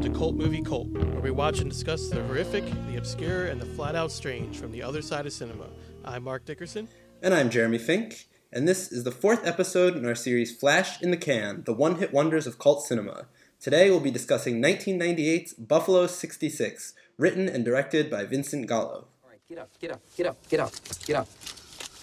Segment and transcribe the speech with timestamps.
[0.00, 3.60] welcome to Cult Movie Cult, where we watch and discuss the horrific, the obscure, and
[3.60, 5.66] the flat out strange from the other side of cinema.
[6.06, 6.88] I'm Mark Dickerson.
[7.20, 11.10] And I'm Jeremy Fink, and this is the fourth episode in our series Flash in
[11.10, 13.26] the Can, the one hit wonders of cult cinema.
[13.60, 19.08] Today we'll be discussing 1998's Buffalo 66, written and directed by Vincent Gallo.
[19.22, 20.72] All right, get up, get up, get up, get up,
[21.04, 21.28] get up.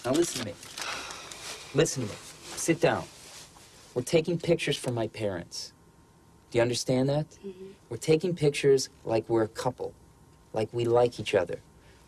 [0.04, 0.54] Now listen to me.
[1.74, 2.18] Listen to me.
[2.54, 3.02] Sit down.
[3.94, 5.72] We're taking pictures for my parents.
[6.50, 7.28] Do you understand that?
[7.30, 7.66] Mm-hmm.
[7.90, 9.92] We're taking pictures like we're a couple,
[10.52, 11.60] like we like each other,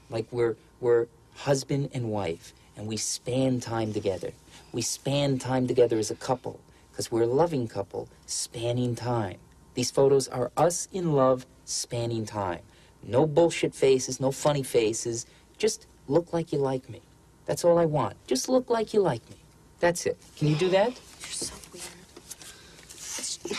[0.09, 4.33] like we're we're husband and wife, and we span time together.
[4.73, 6.61] We span time together as a couple
[6.91, 9.39] because we're a loving couple, spanning time.
[9.75, 12.61] These photos are us in love, spanning time.
[13.03, 15.27] No bullshit faces, no funny faces.
[15.59, 17.01] Just look like you like me.
[17.47, 18.17] That's all I want.
[18.27, 19.37] Just look like you like me.
[19.81, 20.19] That's it.
[20.37, 20.89] Can you do that?
[20.89, 23.59] You're so weird.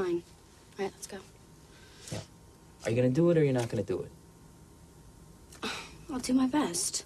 [0.00, 0.22] Fine.
[0.78, 1.18] All right, let's go.
[2.10, 2.20] Yeah.
[2.84, 5.70] Are you gonna do it or you're not gonna do it?
[6.10, 7.04] I'll do my best.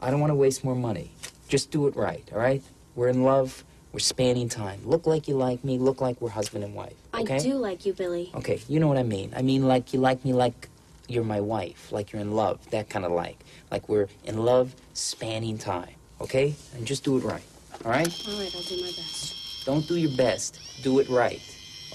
[0.00, 1.12] I don't want to waste more money.
[1.46, 2.64] Just do it right, all right?
[2.96, 3.62] We're in love.
[3.92, 4.80] We're spanning time.
[4.84, 5.78] Look like you like me.
[5.78, 6.96] Look like we're husband and wife.
[7.14, 7.36] Okay?
[7.36, 8.32] I do like you, Billy.
[8.34, 9.32] Okay, you know what I mean.
[9.36, 10.68] I mean, like you like me like
[11.06, 12.58] you're my wife, like you're in love.
[12.70, 13.38] That kind of like.
[13.70, 15.94] Like we're in love, spanning time.
[16.20, 16.56] Okay?
[16.74, 17.44] And just do it right,
[17.84, 18.28] all right?
[18.28, 19.42] All right, I'll do my best.
[19.64, 20.58] Don't do your best.
[20.82, 21.40] Do it right,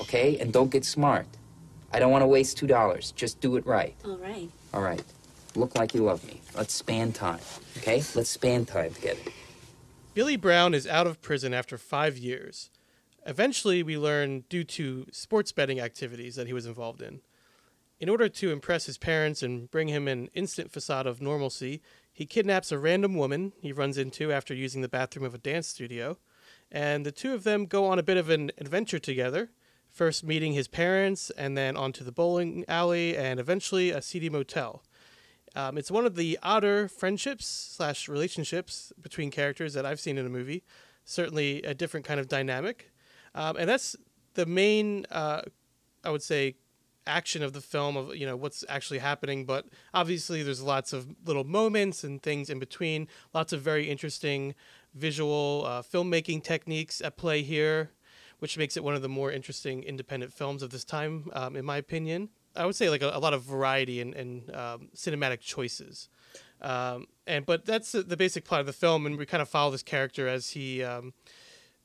[0.02, 0.38] okay?
[0.40, 1.28] And don't get smart.
[1.92, 3.12] I don't want to waste two dollars.
[3.12, 3.96] Just do it right.
[4.06, 4.50] All right.
[4.74, 5.04] All right.
[5.56, 6.42] Look like you love me.
[6.56, 7.40] Let's span time,
[7.78, 8.04] okay?
[8.14, 9.22] Let's span time together.
[10.14, 12.70] Billy Brown is out of prison after five years.
[13.26, 17.22] Eventually, we learn due to sports betting activities that he was involved in.
[18.00, 21.82] In order to impress his parents and bring him an instant facade of normalcy,
[22.14, 25.68] he kidnaps a random woman he runs into after using the bathroom of a dance
[25.68, 26.18] studio,
[26.72, 29.50] and the two of them go on a bit of an adventure together,
[29.98, 34.84] first meeting his parents, and then onto the bowling alley, and eventually a seedy motel.
[35.56, 40.26] Um, it's one of the odder friendships slash relationships between characters that I've seen in
[40.26, 40.64] a movie.
[41.04, 42.92] Certainly a different kind of dynamic,
[43.34, 43.96] um, and that's
[44.36, 45.42] the main, uh,
[46.04, 46.56] I would say,
[47.08, 49.46] action of the film of you know what's actually happening.
[49.46, 53.08] But obviously, there's lots of little moments and things in between.
[53.34, 54.54] Lots of very interesting
[54.94, 57.92] visual uh, filmmaking techniques at play here,
[58.40, 61.66] which makes it one of the more interesting independent films of this time, um, in
[61.66, 62.30] my opinion.
[62.56, 66.10] I would say like a, a lot of variety and, and um, cinematic choices.
[66.62, 69.70] Um, and but that's the- basic plot of the film, and we kind of follow
[69.72, 71.14] this character as he um,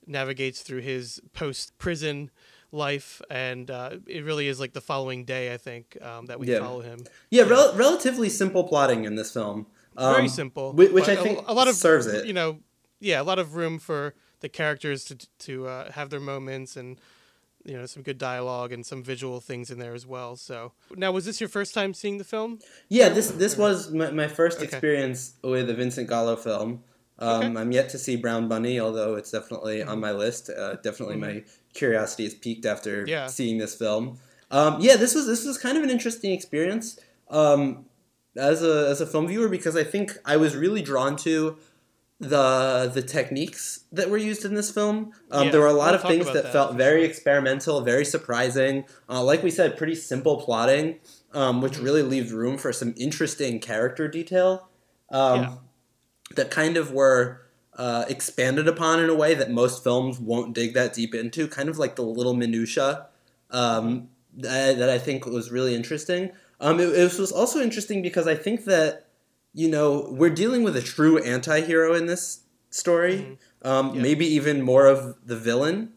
[0.06, 2.30] navigates through his post prison
[2.70, 6.46] life, and uh, it really is like the following day, I think, um, that we
[6.48, 6.60] Yeah.
[6.60, 7.00] follow him.
[7.30, 9.66] Yeah, rel- relatively simple plotting in this film.
[9.94, 12.24] Very Um, simple, whi- Which I a- think a, lot of serves it.
[12.26, 12.60] You know,
[12.98, 15.16] yeah, a lot of room for the characters to
[15.46, 16.98] to uh, have their moments and.
[17.64, 20.34] You know, some good dialogue and some visual things in there as well.
[20.34, 22.58] So, now was this your first time seeing the film?
[22.88, 24.64] Yeah, this this was my, my first Okay.
[24.66, 26.82] experience with a Vincent Gallo film.
[27.20, 27.46] Um, Okay.
[27.46, 27.56] Mm-hmm.
[27.58, 30.50] I'm yet to see Brown Bunny, although it's definitely on my list.
[30.50, 33.28] Uh, definitely, my curiosity is peaked after Yeah.
[33.28, 34.18] seeing this film.
[34.50, 36.98] Um, yeah, this was this was kind of an interesting experience
[37.30, 37.84] um,
[38.36, 41.58] as a as a film viewer because I think I was really drawn to
[42.22, 45.12] the the techniques that were used in this film.
[45.30, 47.10] Um, Yeah, there were a lot we'll of things that, that, felt very sure.
[47.10, 48.84] experimental, very surprising.
[49.08, 51.00] Uh, like we said, pretty simple plotting,
[51.34, 51.84] um, which Mm-hmm.
[51.84, 54.68] really leaves room for some interesting character detail
[55.10, 55.54] um, Yeah.
[56.36, 57.42] that kind of were
[57.76, 61.48] uh, expanded upon in a way that most films won't dig that deep into.
[61.48, 63.06] Kind of like the little minutia
[63.50, 66.30] um, that, that I think was really interesting.
[66.60, 69.06] Um, it, it was also interesting because I think that
[69.54, 72.40] you know we're dealing with a true anti-hero in this
[72.70, 73.38] story.
[73.62, 74.02] Um, Yeah.
[74.02, 75.92] maybe even more of the villain.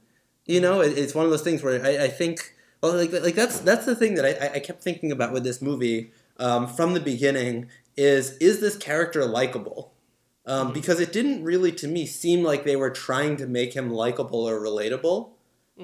[0.46, 3.36] You know it, it's one of those things where I, I think well like, like
[3.36, 6.94] that's that's the thing that I, I kept thinking about with this movie um, from
[6.94, 7.68] the beginning
[7.98, 9.94] is is this character likable?
[10.48, 13.90] Um, because it didn't really to me seem like they were trying to make him
[13.90, 15.30] likable or relatable.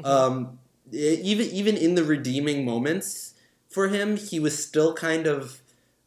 [0.03, 0.59] Um,
[0.91, 3.33] it- even even in the redeeming moments
[3.69, 5.60] for him he was still kind of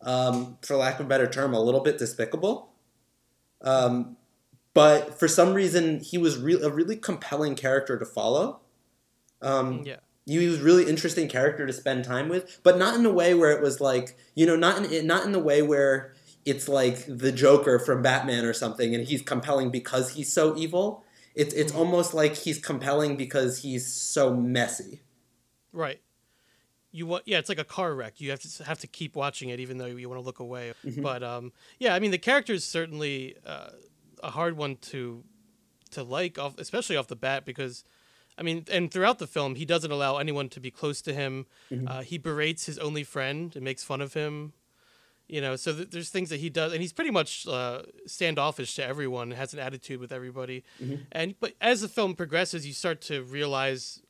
[0.05, 2.71] um, for lack of a better term a little bit despicable
[3.63, 4.17] um,
[4.75, 8.61] but for some reason he was re- a really compelling character to follow
[9.43, 9.97] um, Yeah.
[10.27, 13.51] he was really interesting character to spend time with, but not in a way where
[13.53, 16.15] it was like you know not in not in the way where
[16.47, 21.05] it's like the Joker from Batman or something, and he's compelling because he's so evil.
[21.35, 25.03] It's it's almost like he's compelling because he's so messy.
[25.73, 26.01] Right.
[26.97, 28.21] You want yeah, it's like a car wreck.
[28.21, 30.73] You have to have to keep watching it even though you want to look away.
[31.09, 33.71] But um yeah, I mean the character is certainly uh,
[34.23, 35.25] a hard one to
[35.91, 37.85] to like off especially off the bat because
[38.37, 41.47] I mean, and throughout the film, he doesn't allow anyone to be close to him.
[41.71, 41.87] Mm-hmm.
[41.89, 44.53] Uh, he berates his only friend and makes fun of him.
[45.29, 48.75] You know, so th- there's things that he does, and he's pretty much uh, standoffish
[48.75, 49.31] to everyone.
[49.31, 50.97] Has an attitude with everybody, Mm-hmm.
[51.13, 54.03] and but as the film progresses, you start to realize,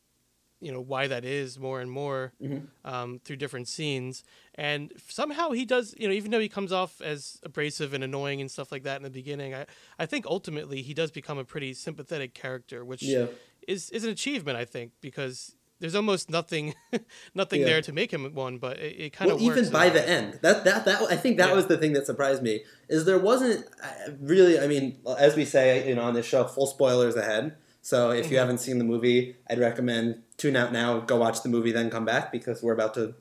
[0.65, 2.65] you know, why that is more and more Mm-hmm.
[2.93, 4.25] um, through different scenes.
[4.55, 8.41] And somehow he does, you know, even though he comes off as abrasive and annoying
[8.41, 9.67] and stuff like that in the beginning, I,
[9.99, 13.27] I think ultimately he does become a pretty sympathetic character, which Yeah.
[13.69, 16.75] is is an achievement, I think, because there's almost nothing
[17.35, 17.67] nothing Yeah.
[17.71, 20.39] there to make him one, but it, it kind well, of even by the end,
[20.43, 21.55] that that that I think that Yeah.
[21.57, 24.59] was the thing that surprised me is there wasn't uh, really.
[24.59, 27.57] I mean, as we say, you know, on this show, full spoilers ahead.
[27.85, 28.33] So if Mm-hmm.
[28.33, 31.91] you haven't seen the movie, I'd recommend tune out now, go watch the movie, then
[31.91, 33.15] come back because we're about to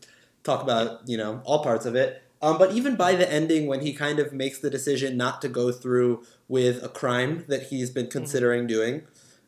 [0.44, 2.24] talk about you know all parts of it.
[2.42, 5.50] Um, but even by the ending, when he kind of makes the decision not to
[5.50, 9.04] go through with a crime that he's been considering doing,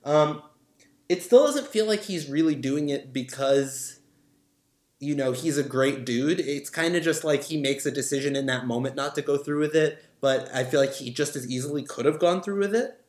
[0.05, 0.43] um,
[1.09, 3.99] it still doesn't feel like he's really doing it because
[4.99, 8.35] you know he's a great dude it's kind of just like he makes a decision
[8.35, 11.35] in that moment not to go through with it but i feel like he just
[11.35, 13.01] as easily could have gone through with it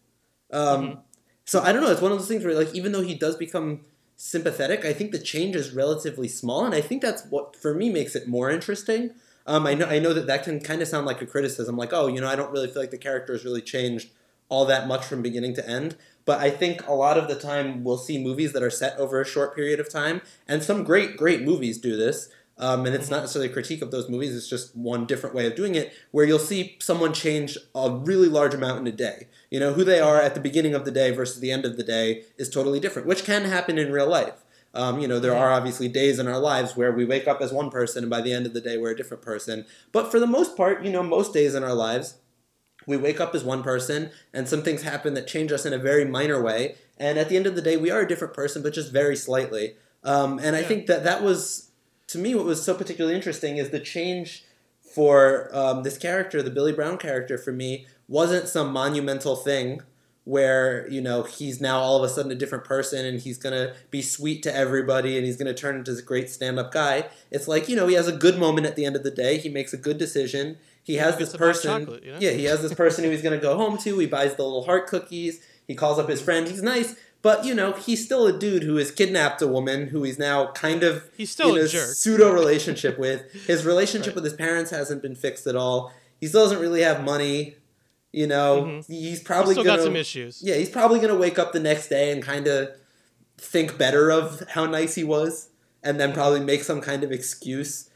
[0.53, 0.99] um,
[1.47, 3.37] so i don't know it's one of those things where like even though he does
[3.37, 3.81] become
[4.19, 7.89] sympathetic i think the change is relatively small and i think that's what for me
[7.89, 9.11] makes it more interesting
[9.47, 11.93] um, I know I know that that can kind of sound like a criticism, like,
[11.93, 14.11] oh, you know, I don't really feel like the character has really changed
[14.49, 15.97] all that much from beginning to end.
[16.25, 19.21] But I think a lot of the time we'll see movies that are set over
[19.21, 22.29] a short period of time, and some great, great movies do this.
[22.59, 25.47] Um, and it's not necessarily a critique of those movies; it's just one different way
[25.47, 29.29] of doing it, where you'll see someone change a really large amount in a day.
[29.51, 31.77] You know, who they are at the beginning of the day versus the end of
[31.77, 34.43] the day is totally different, which can happen in real life.
[34.73, 37.53] Um, you know, there are obviously days in our lives where we wake up as
[37.53, 39.65] one person, and by the end of the day, we're a different person.
[39.93, 42.17] But for the most part, you know, most days in our lives,
[42.87, 45.79] we wake up as one person, and some things happen that change us in a
[45.79, 46.77] very minor way.
[46.99, 49.17] And at the end of the day, we are a different person, but just very
[49.17, 49.77] slightly.
[50.05, 50.69] Um, and I Yeah.
[50.69, 51.66] think that that was,
[52.17, 54.45] to me, what was so particularly interesting is the change
[54.81, 59.83] for um, this character, the Billy Brown character, for me, wasn't some monumental thing
[60.25, 63.73] where you know he's now all of a sudden a different person and he's gonna
[63.93, 67.07] be sweet to everybody and he's gonna turn into this great stand-up guy.
[67.31, 69.39] It's like you know he has a good moment at the end of the day.
[69.39, 70.57] He makes a good decision.
[70.83, 71.83] He has this person.
[72.03, 72.19] you know?
[72.19, 73.99] Yeah, he has this person who he's gonna go home to.
[73.99, 75.41] He buys the little heart cookies.
[75.67, 76.49] He calls up his friend.
[76.49, 76.97] He's nice.
[77.23, 80.53] But you know he's still a dude who has kidnapped a woman who he's now
[80.53, 83.31] kind of He's still in a a pseudo relationship with.
[83.47, 84.15] His relationship Right.
[84.17, 85.93] with his parents hasn't been fixed at all.
[86.21, 87.57] He still doesn't really have money.
[88.13, 88.87] You know, Mhm.
[88.87, 90.41] he's probably still gonna got some issues.
[90.43, 92.71] yeah, he's probably gonna wake up the next day and kind of
[93.39, 95.49] think better of how nice he was,
[95.83, 97.91] and then probably make some kind of excuse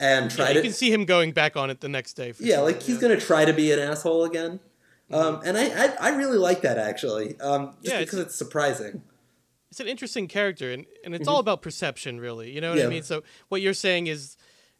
[0.00, 2.32] and try Yeah, to you can see him going back on it the next day.
[2.32, 4.60] For yeah, sure, like he's gonna try to be an asshole again.
[5.10, 9.02] Um, and I, I I really like that actually, um, just Yeah, because it's surprising.
[9.70, 12.90] it's an interesting character and, and it's all about perception really you know what Mm-hmm.
[12.90, 12.96] Yeah.
[12.96, 14.36] i mean so what you're saying is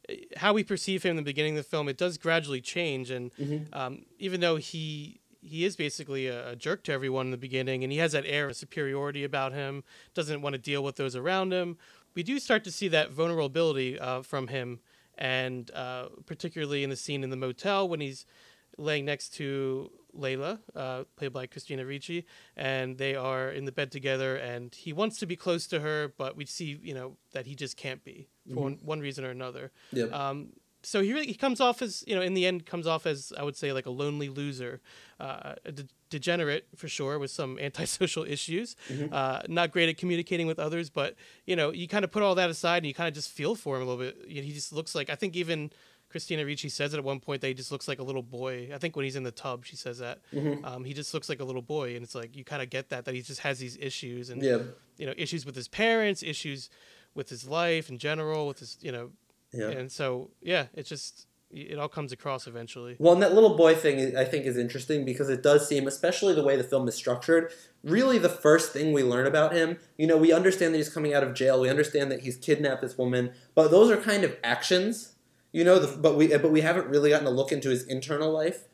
[0.08, 3.10] uh, how we perceive him in the beginning of the film it does gradually change
[3.10, 3.74] and Mm-hmm.
[3.78, 7.84] um, even though he he is basically a, a jerk to everyone in the beginning
[7.84, 11.14] and he has that air of superiority about him doesn't want to deal with those
[11.14, 11.76] around him
[12.14, 14.80] we do start to see that vulnerability uh, from him
[15.18, 18.24] and uh, particularly in the scene in the motel when he's
[18.78, 23.90] laying next to Layla, uh, played by Christina Ricci, and they are in the bed
[23.90, 24.36] together.
[24.36, 27.54] And he wants to be close to her, but we see, you know, that he
[27.54, 29.72] just can't be for one, one reason or another.
[29.92, 30.12] Yep.
[30.12, 30.48] Um,
[30.86, 33.32] so he really, he comes off as, you know, in the end, comes off as
[33.36, 34.80] I would say like a lonely loser,
[35.18, 38.76] uh, a de- degenerate for sure, with some antisocial issues,
[39.10, 40.88] uh, not great at communicating with others.
[40.88, 43.30] But you know, you kind of put all that aside and you kind of just
[43.32, 44.28] feel for him a little bit.
[44.28, 45.70] You know, he just looks like I think even.
[46.08, 48.70] Christina Ricci says it at one point that he just looks like a little boy.
[48.74, 50.20] I think when he's in the tub, she says that.
[50.64, 52.88] Um, he just looks like a little boy, and it's like you kind of get
[52.90, 54.58] that that he just has these issues and Yeah.
[54.98, 56.70] you know issues with his parents, issues
[57.14, 59.10] with his life in general, with his you know,
[59.52, 59.70] Yeah.
[59.70, 62.96] and so yeah, it just it all comes across eventually.
[62.98, 66.34] Well, and that little boy thing I think is interesting because it does seem, especially
[66.34, 67.52] the way the film is structured,
[67.84, 69.78] really the first thing we learn about him.
[69.96, 71.60] You know, we understand that he's coming out of jail.
[71.60, 75.12] We understand that he's kidnapped this woman, but those are kind of actions.
[75.56, 78.30] You know, the, but we but we haven't really gotten a look into his internal
[78.30, 78.64] life.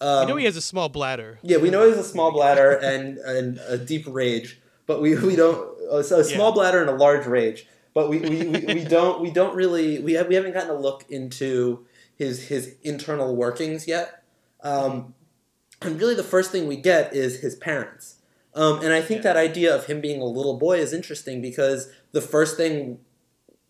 [0.00, 1.38] Um, I know he has a small bladder.
[1.42, 5.14] Yeah, we know he has a small bladder and, and a deep rage, but we,
[5.14, 6.54] we don't so a small Yeah.
[6.54, 7.68] bladder and a large rage.
[7.94, 10.80] But we, we, we, we don't we don't really we have we haven't gotten a
[10.80, 14.24] look into his his internal workings yet.
[14.64, 15.14] Um,
[15.80, 18.16] and really, the first thing we get is his parents.
[18.54, 19.34] Um, and I think Yeah.
[19.34, 22.98] that idea of him being a little boy is interesting because the first thing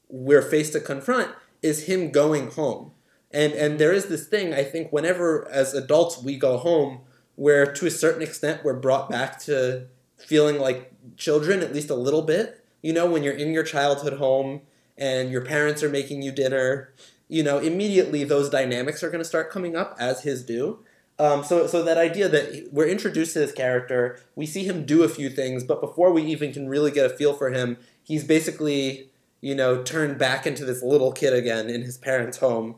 [0.09, 1.31] we're faced to confront
[1.63, 2.93] is him going home.
[3.31, 7.01] And and there is this thing I think whenever as adults we go home
[7.37, 9.87] where to a certain extent we're brought back to
[10.19, 12.65] feeling like children at least a little bit.
[12.83, 14.63] You know, when you're in your childhood home
[14.99, 16.93] and your parents are making you dinner,
[17.29, 20.81] you know, immediately those dynamics are going to start coming up as his do.
[21.19, 25.03] Um, so, so that idea that we're introduced to this character, we see him do
[25.03, 28.25] a few things, but before we even can really get a feel for him, he's
[28.25, 29.11] basically,
[29.43, 32.77] you know, turn back into this little kid again in his parents' home.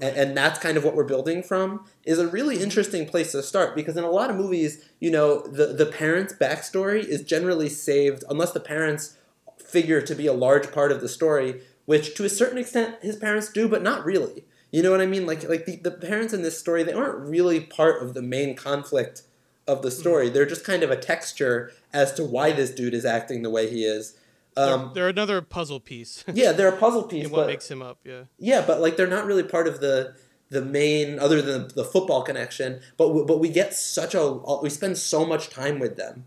[0.00, 3.42] And, and that's kind of what we're building from is a really interesting place to
[3.42, 7.68] start because in a lot of movies, you know, the, the parents' backstory is generally
[7.68, 9.18] saved unless the parents
[9.58, 13.16] figure to be a large part of the story, which to a certain extent his
[13.16, 14.44] parents do, but not really.
[14.70, 15.26] You know what I mean?
[15.26, 18.54] Like like the, the parents in this story, they aren't really part of the main
[18.54, 19.22] conflict
[19.66, 19.98] of the mm-hmm.
[19.98, 20.28] story.
[20.28, 23.68] They're just kind of a texture as to why this dude is acting the way
[23.70, 24.16] he is.
[24.56, 26.24] Um, they're, they're another puzzle piece.
[26.32, 27.28] yeah, they're a puzzle piece.
[27.28, 27.98] what but, makes him up.
[28.04, 28.24] Yeah.
[28.38, 30.14] yeah, but like they're not really part of the
[30.48, 32.80] the main other than the football connection.
[32.96, 34.32] But w- but we get such a
[34.62, 36.24] we spend so much time with them,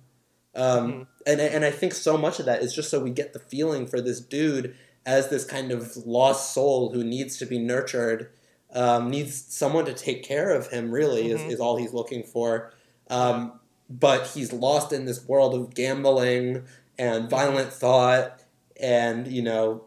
[0.55, 3.39] um, and and I think so much of that is just so we get the
[3.39, 8.29] feeling for this dude as this kind of lost soul who needs to be nurtured,
[8.73, 10.91] um, needs someone to take care of him.
[10.91, 12.73] Really, is, is all he's looking for.
[13.09, 13.58] Um,
[13.89, 16.65] But he's lost in this world of gambling
[16.97, 18.39] and violent thought,
[18.79, 19.85] and you know,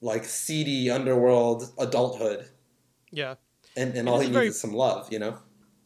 [0.00, 2.48] like seedy underworld adulthood.
[3.10, 3.34] Yeah.
[3.76, 5.38] And, and It all he a needs very- is some love, you know.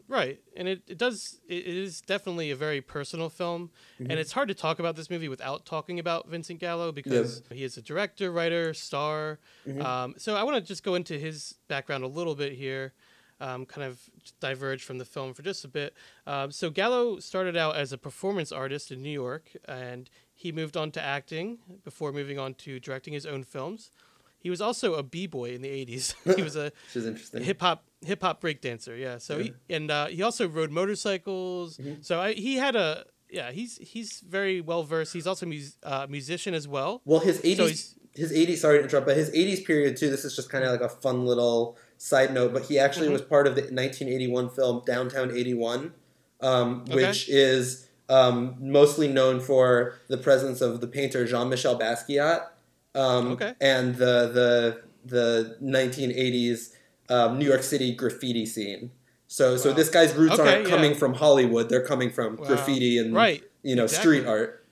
[0.08, 4.32] Right, and it, it does it it is definitely a very personal film, and it's
[4.32, 7.82] hard to talk about this movie without talking about Vincent Gallo because he is a
[7.82, 9.38] director, writer, star.
[9.80, 12.92] Um, so I want to just go into his background a little bit here,
[13.40, 14.00] um, kind of
[14.40, 15.94] diverge from the film for just a bit.
[16.26, 20.76] Um, so Gallo started out as a performance artist in New York, and he moved
[20.76, 23.90] on to acting before moving on to directing his own films.
[24.38, 26.14] He was also a b-boy in the 80s.
[26.36, 27.42] he was a Which is interesting.
[27.42, 28.96] hip hop hip hop break dancer.
[28.96, 29.18] Yeah.
[29.18, 31.78] So he and uh, he also rode motorcycles.
[32.00, 33.50] So I, he had a yeah.
[33.52, 35.12] He's he's very well versed.
[35.12, 37.02] He's also a mus- uh, musician as well.
[37.04, 38.62] Well, his eighties, he's- his eighties.
[38.62, 40.08] Sorry to interrupt, but his eighties period too.
[40.10, 42.52] This is just kind of like a fun little side note.
[42.54, 43.12] But he actually Mm-hmm.
[43.12, 45.92] was part of the 1981 film Downtown 81,
[46.40, 46.94] um, Okay.
[46.94, 52.46] which is um, mostly known for the presence of the painter Jean-Michel Basquiat,
[52.94, 53.52] um, Okay.
[53.60, 56.70] and the the the 1980s
[57.08, 58.90] um, New York City graffiti scene.
[59.26, 60.74] So, so this guy's roots Okay, aren't yeah.
[60.74, 62.46] coming from Hollywood; they're coming from Wow.
[62.46, 64.18] graffiti and Right, you know, exactly.
[64.18, 64.66] street art.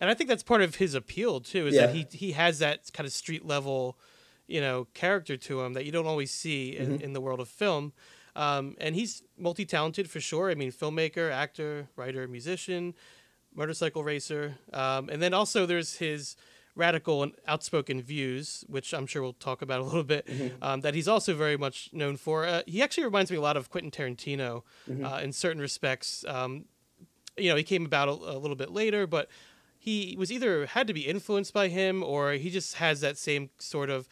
[0.00, 1.66] And I think that's part of his appeal too.
[1.66, 1.86] Is Yeah.
[1.86, 3.98] that he he has that kind of street level,
[4.46, 7.48] you know, character to him that you don't always see in, in the world of
[7.48, 7.92] film.
[8.34, 10.50] Um, and he's multi talented for sure.
[10.50, 12.94] I mean, filmmaker, actor, writer, musician,
[13.54, 14.56] motorcycle racer.
[14.72, 16.36] Um, and then also there's his
[16.74, 20.28] radical and outspoken views, which I'm sure we'll talk about a little bit,
[20.60, 22.46] um, that he's also very much known for.
[22.46, 24.62] Uh, he actually reminds me a lot of Quentin Tarantino
[25.02, 26.22] uh, in certain respects.
[26.28, 26.66] Um,
[27.38, 29.28] you know, he came about a, a little bit later, but
[29.78, 33.48] he was either had to be influenced by him or he just has that same
[33.58, 34.08] sort of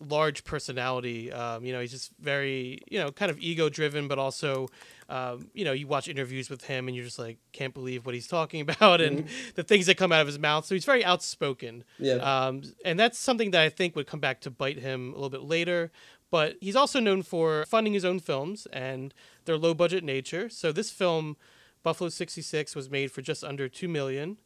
[0.00, 1.32] large personality.
[1.32, 4.68] Um, you know, he's just very, you know, kind of ego driven, but also,
[5.08, 8.14] um, you know, you watch interviews with him and you're just like, can't believe what
[8.14, 10.66] he's talking about and the things that come out of his mouth.
[10.66, 11.84] So he's very outspoken.
[11.98, 12.14] Yeah.
[12.16, 15.30] Um, and that's something that I think would come back to bite him a little
[15.30, 15.90] bit later.
[16.30, 20.48] But he's also known for funding his own films and their low budget nature.
[20.48, 21.36] So this film,
[21.82, 24.36] Buffalo 66, was made for just under $2 million.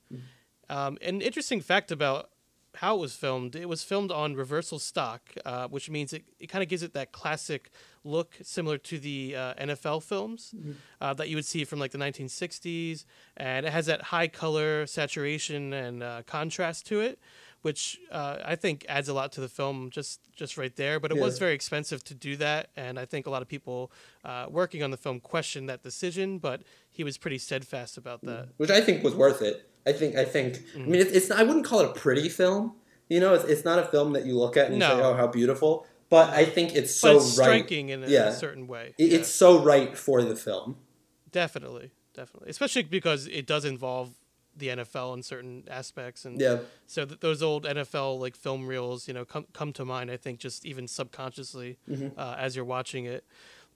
[0.69, 2.31] Um, an interesting fact about
[2.77, 6.47] how it was filmed, it was filmed on reversal stock, uh, which means it, it
[6.47, 7.71] kind of gives it that classic
[8.05, 10.55] look similar to the uh, NFL films
[11.01, 13.05] uh, that you would see from like the 1960s.
[13.37, 17.19] And it has that high color saturation and uh, contrast to it,
[17.63, 20.99] which uh, I think adds a lot to the film just, just right there.
[20.99, 22.71] But it was very expensive to do that.
[22.77, 23.93] And I think a lot of people
[24.25, 28.49] uh, working on the film questioned that decision, but he was pretty steadfast about that.
[28.57, 29.70] which I think was worth it.
[29.87, 30.83] I think I think Mm.
[30.85, 32.75] I mean it's, it's I wouldn't call it a pretty film.
[33.09, 35.15] You know, it's, it's not a film that you look at and you say, "Oh,
[35.15, 37.45] how beautiful." But I think it's so it's right.
[37.47, 38.33] striking in a, Yeah.
[38.33, 38.95] certain way.
[38.99, 40.77] It- Yeah, It's so right for the film.
[41.33, 44.11] definitely, definitely, especially because it does involve
[44.57, 46.59] the NFL in certain aspects, and Yeah.
[46.87, 50.11] so th- those old NFL like film reels, you know, come come to mind.
[50.11, 52.19] I think just even subconsciously Mm-hmm.
[52.19, 53.25] uh, as you're watching it.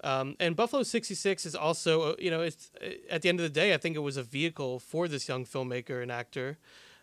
[0.04, 2.70] Um, and Buffalo 66 is also, uh, you know, it's
[3.10, 5.46] at the end of the day, I think it was a vehicle for this young
[5.46, 6.58] filmmaker and actor,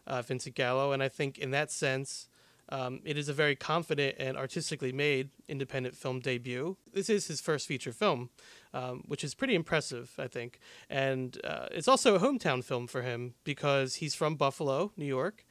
[0.05, 2.27] uh, Vincent Gallo, and I think in that sense.
[2.69, 6.77] Um, it is a very confident and artistically made independent film debut.
[6.93, 8.29] This is his first feature film,
[8.73, 10.57] um, which is pretty impressive, I think.
[10.89, 15.45] And uh, it's also a hometown film for him because he's from Buffalo, New York.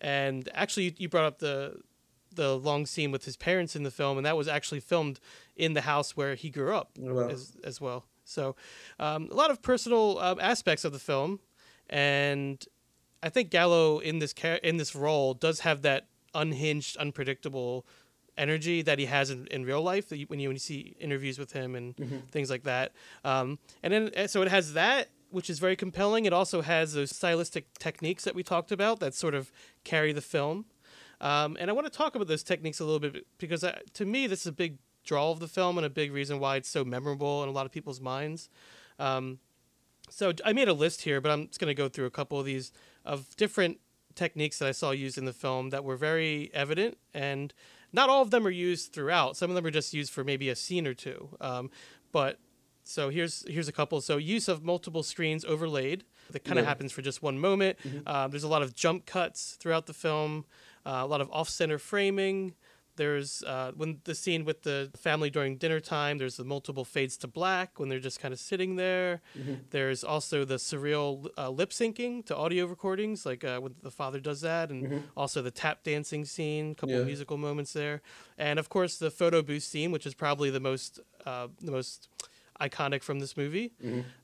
[0.00, 1.76] And actually, you brought up the
[2.36, 5.18] the long scene with his parents in the film, and that was actually filmed
[5.56, 7.28] in the house where he grew up Oh, wow.
[7.28, 8.04] as, as well.
[8.24, 8.56] So,
[8.98, 11.40] um, a lot of personal um, aspects of the film,
[11.88, 12.64] and
[13.22, 17.86] I think Gallo in this cha- in this role does have that unhinged, unpredictable
[18.36, 20.08] energy that he has in, in real life.
[20.08, 21.94] That you, when you when you see interviews with him and
[22.30, 22.92] things like that,
[23.24, 26.24] um, and then and so it has that which is very compelling.
[26.24, 29.50] It also has those stylistic techniques that we talked about that sort of
[29.84, 30.66] carry the film.
[31.20, 34.26] Um, and I want to talk about those techniques a little bit because to me,
[34.26, 36.84] this is a big draw of the film and a big reason why it's so
[36.84, 38.48] memorable in a lot of people's minds.
[38.98, 39.38] Um,
[40.10, 42.38] so I made a list here, but I'm just going to go through a couple
[42.38, 42.72] of these
[43.04, 43.78] of different
[44.14, 47.52] techniques that I saw used in the film that were very evident, and
[47.92, 49.36] not all of them are used throughout.
[49.36, 51.30] Some of them are just used for maybe a scene or two.
[51.40, 51.70] Um,
[52.12, 52.38] but
[52.84, 54.00] so here's here's a couple.
[54.00, 56.04] So use of multiple screens overlaid.
[56.30, 56.68] That kind of Yeah.
[56.68, 57.78] happens for just one moment.
[58.06, 60.44] Um, there's a lot of jump cuts throughout the film.
[60.86, 62.54] Uh, a lot of off-center framing.
[62.96, 66.16] There's uh, when the scene with the family during dinner time.
[66.16, 69.20] There's the multiple fades to black when they're just kind of sitting there.
[69.70, 74.18] There's also the surreal uh, lip syncing to audio recordings, like uh, when the father
[74.18, 76.70] does that, and also the tap dancing scene.
[76.70, 77.00] A couple Yeah.
[77.02, 78.00] of musical moments there,
[78.38, 82.08] and of course the photo booth scene, which is probably the most uh, the most
[82.62, 83.72] iconic from this movie.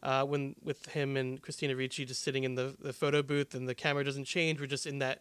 [0.03, 3.69] Uh, when with him and Christina Ricci just sitting in the, the photo booth and
[3.69, 5.21] the camera doesn't change, we're just in that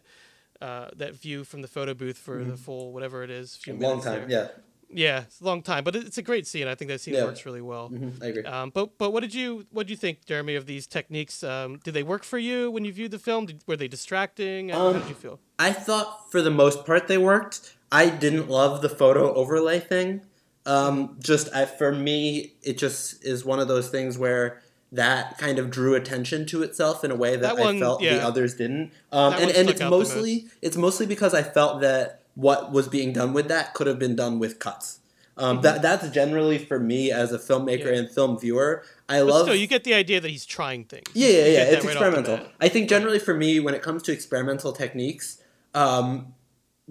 [0.62, 3.56] uh, that view from the photo booth for the full whatever it is.
[3.56, 4.30] Few Long time, there.
[4.30, 4.48] yeah.
[4.94, 6.68] Yeah, it's a long time, but it's a great scene.
[6.68, 7.24] I think that scene Yeah.
[7.24, 7.88] works really well.
[7.88, 8.44] Mhm, I agree.
[8.44, 11.42] Um, but but what did you what did you think, Jeremy, of these techniques?
[11.42, 13.46] Um, did they work for you when you viewed the film?
[13.46, 14.70] Did, were they distracting?
[14.70, 15.40] Uh, How Um, did you feel?
[15.58, 17.74] I thought for the most part they worked.
[17.90, 20.26] I didn't love the photo overlay thing.
[20.66, 24.60] Um, just I, for me, it just is one of those things where
[24.92, 28.00] that kind of drew attention to itself in a way that, That one, I felt
[28.00, 28.92] the others didn't.
[29.10, 33.32] Um, and and it's mostly it's mostly because I felt that what was being done
[33.32, 35.00] with that could have been done with cuts.
[35.38, 37.88] Um, That that's generally for me as a filmmaker Mm-hmm.
[37.94, 37.98] Yeah.
[38.00, 38.84] and film viewer.
[39.08, 41.08] I But love still, you get the idea that he's trying things.
[41.14, 41.62] yeah, yeah, yeah.
[41.72, 42.40] It's right experimental.
[42.60, 45.38] I think generally for me, when it comes to experimental techniques,
[45.74, 46.34] um,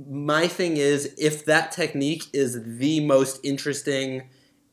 [0.09, 4.23] my thing is if that technique is the most interesting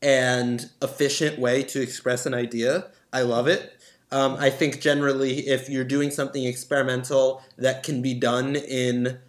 [0.01, 3.73] and efficient way to express an idea, I love it.
[4.11, 9.19] Um, I think generally, if you're doing something experimental that can be done in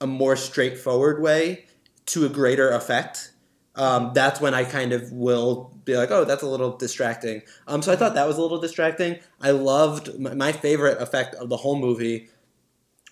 [0.00, 1.66] a more straightforward way
[2.06, 3.30] to a greater effect,
[3.76, 7.42] um, that's when I kind of will be like, oh, that's a little distracting.
[7.68, 9.18] Um, so I thought that was a little distracting.
[9.40, 12.28] I loved my, my favorite effect of the whole movie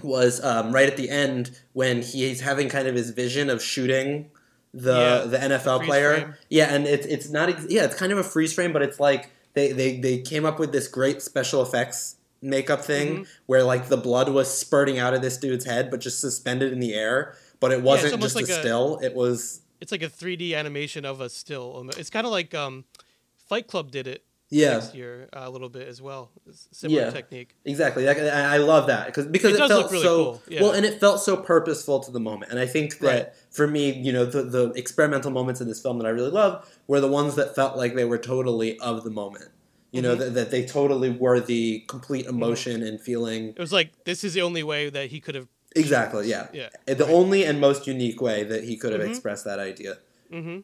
[0.03, 4.31] was um, right at the end when he's having kind of his vision of shooting
[4.75, 6.14] the Yeah, the NFL player.
[6.14, 6.35] frame.
[6.51, 9.01] Yeah, and it's it's not ex- yeah, it's kind of a freeze frame, but it's
[9.01, 13.23] like they they they came up with this great special effects makeup thing Mm-hmm.
[13.47, 16.79] where like the blood was spurting out of this dude's head, but just suspended in
[16.81, 17.35] the air.
[17.61, 20.55] But it wasn't almost just like a a- still; it was It's like a 3D
[20.57, 21.85] animation of a still.
[21.97, 22.85] It's kind of like um,
[23.49, 24.72] Fight Club did it yeah.
[24.74, 26.30] next year uh, a little bit as well.
[26.72, 27.11] Similar Yeah.
[27.11, 27.54] technique.
[27.64, 28.08] Exactly.
[28.08, 30.62] I I love that because because It it, felt really so cool, yeah.
[30.62, 32.50] well, and it felt so purposeful to the moment.
[32.50, 33.32] And I think that Right.
[33.50, 36.66] for me, you know, the the experimental moments in this film that I really love
[36.87, 39.50] were the ones that felt like they were totally of the moment.
[39.90, 40.18] You know, Mhm.
[40.18, 43.48] that, that they totally were the complete emotion and feeling.
[43.50, 45.48] It was like this is the only way that he could have.
[45.76, 46.28] Exactly.
[46.28, 46.48] Yeah.
[46.52, 46.68] Yeah.
[46.87, 49.08] The only and most unique way that he could have Mhm.
[49.11, 49.98] expressed that idea.
[50.30, 50.58] hmm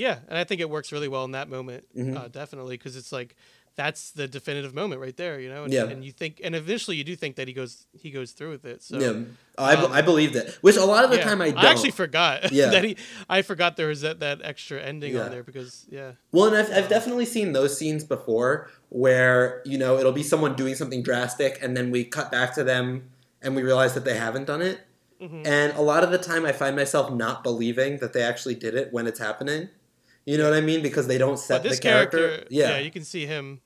[0.00, 2.16] Yeah, and I think it works really well in that moment, Mhm.
[2.16, 3.36] uh, definitely, because it's like
[3.76, 5.64] that's the definitive moment right there, you know.
[5.64, 5.84] And, Yeah.
[5.84, 8.64] and you think, and eventually you do think that he goes he goes through with
[8.64, 8.82] it.
[8.82, 9.12] So yeah.
[9.58, 11.24] I, um, I believed it, which a lot of the yeah.
[11.24, 11.64] time I don't.
[11.64, 12.70] actually forgot Yeah.
[12.70, 12.96] that he.
[13.28, 15.24] I forgot there was that that extra ending Yeah.
[15.24, 16.12] on there because yeah.
[16.32, 20.56] Well, and I've, I've definitely seen those scenes before where, you know, it'll be someone
[20.56, 23.10] doing something drastic and then we cut back to them
[23.42, 24.80] and we realize that they haven't done it.
[25.22, 25.46] Mhm.
[25.46, 28.74] And a lot of the time I find myself not believing that they actually did
[28.74, 29.68] it when it's happening.
[30.26, 30.82] You know what I mean?
[30.82, 32.44] Because they don't set But this the character.
[32.50, 32.70] yeah.
[32.70, 32.78] yeah.
[32.78, 33.60] you can see him.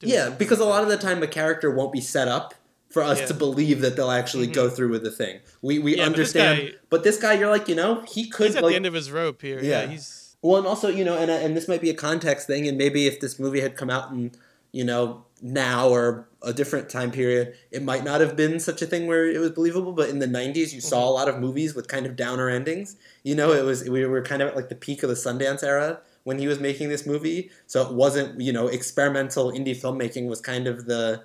[0.00, 2.54] doing Yeah, because a lot of the time a character won't be set up
[2.88, 3.26] for us Yeah.
[3.26, 4.52] to believe that they'll actually Mhm.
[4.54, 5.40] go through with the thing.
[5.60, 8.28] We we Yeah, but this understand, guy- but this guy, you're like, you know, he
[8.28, 9.58] could he's at like the end of his rope here.
[9.62, 9.86] Yeah, Yeah.
[9.88, 12.78] he's well, and also, you know, and and this might be a context thing, and
[12.78, 14.30] maybe if this movie had come out in,
[14.72, 18.86] you know, now or a different time period, it might not have been such a
[18.86, 19.92] thing where it was believable.
[19.92, 22.96] But in the '90s, you saw a lot of movies with kind of downer endings.
[23.22, 25.62] You know, it was we were kind of at like the peak of the Sundance
[25.62, 30.26] era when he was making this movie, so it wasn't you know experimental indie filmmaking
[30.26, 31.22] was kind of the,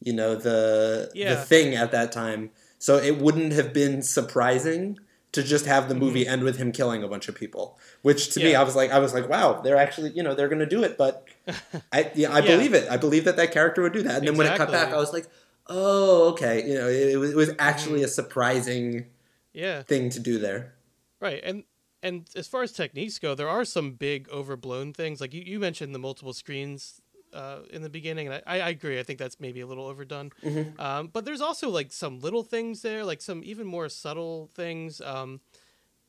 [0.00, 2.50] you know, the the thing at that time.
[2.78, 4.98] So it wouldn't have been surprising
[5.34, 7.78] to just have the movie end with him killing a bunch of people.
[8.02, 8.60] Which to me, Mm-hmm.
[8.60, 10.96] I was like, I was like, wow, they're actually, you know, they're to do it.
[10.96, 11.26] But
[11.92, 12.56] I, yeah, I Yeah.
[12.56, 12.88] believe it.
[12.90, 14.16] I believe that that character would do that.
[14.18, 15.26] And then when it cut back, I was like,
[15.68, 16.66] oh, okay.
[16.68, 18.04] You know, it, it was, it was actually Mm-hmm.
[18.06, 19.06] a surprising
[19.52, 20.74] yeah thing to do there.
[21.20, 21.64] right and.
[22.02, 25.22] And as far as techniques go, there are some big overblown things.
[25.22, 27.00] Like you, you mentioned the multiple screens
[27.34, 28.98] uh, in the beginning, and I, I agree.
[28.98, 30.30] I think that's maybe a little overdone.
[30.42, 30.80] Mm-hmm.
[30.80, 35.00] Um, but there's also like some little things there, like some even more subtle things
[35.00, 35.40] um,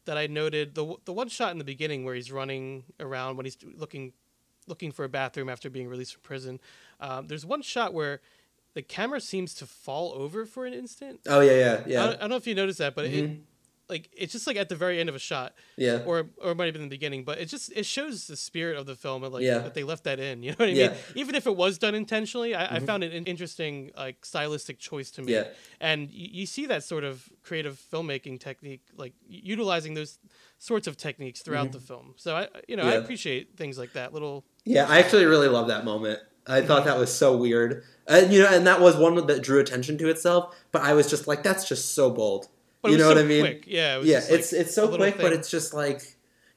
[0.05, 0.75] that I noted.
[0.75, 4.13] The the one shot in the beginning where he's running around when he's looking
[4.67, 6.59] looking for a bathroom after being released from prison.
[6.99, 8.21] Um, there's one shot where
[8.73, 11.21] the camera seems to fall over for an instant.
[11.27, 13.25] Oh yeah, yeah, I, yeah, don't, I don't know if you noticed that, but it,
[13.25, 13.39] Mhm.
[13.89, 16.01] Like it's just like at the very end of a shot, yeah.
[16.05, 18.77] or or it might have been the beginning, but it just it shows the spirit
[18.77, 19.59] of the film and like Yeah.
[19.59, 20.43] that they left that in.
[20.43, 20.87] You know what I Yeah.
[20.89, 20.97] mean?
[21.15, 22.85] Even if it was done intentionally, I, I Mhm.
[22.85, 25.33] found it an interesting like stylistic choice to me.
[25.33, 25.45] Yeah.
[25.79, 30.17] And you, you see that sort of creative filmmaking technique, like utilizing those
[30.57, 32.13] sorts of techniques throughout the film.
[32.17, 33.03] So I you know I Mm-hmm.
[33.03, 34.13] Appreciate things like that.
[34.13, 36.19] Little Yeah, I actually really love that moment.
[36.47, 39.59] I thought that was so weird, and you know, and that was one that drew
[39.59, 40.55] attention to itself.
[40.71, 42.47] But I was just like, that's just so bold.
[42.85, 43.41] But you know so what I mean?
[43.41, 43.65] Quick.
[43.67, 43.95] Yeah.
[43.95, 46.01] It was Yeah, like, it's it's so quick, but it's just like,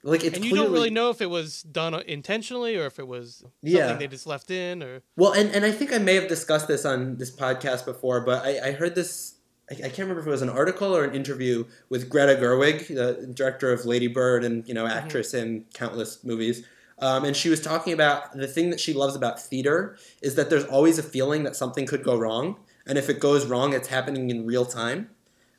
[0.02, 2.98] like it's and you clearly don't really know if it was done intentionally or if
[2.98, 3.94] it was something Yeah.
[3.94, 6.84] they just left in or Well, and, and I think I may have discussed this
[6.84, 9.34] on this podcast before, but I, I heard this.
[9.70, 12.88] I, I can't remember if it was an article or an interview with Greta Gerwig,
[12.88, 16.64] the director of Lady Bird and you know actress in countless movies.
[17.00, 20.50] Um, and she was talking about the thing that she loves about theater is that
[20.50, 23.88] there's always a feeling that something could go wrong, and if it goes wrong, it's
[23.88, 25.10] happening in real time.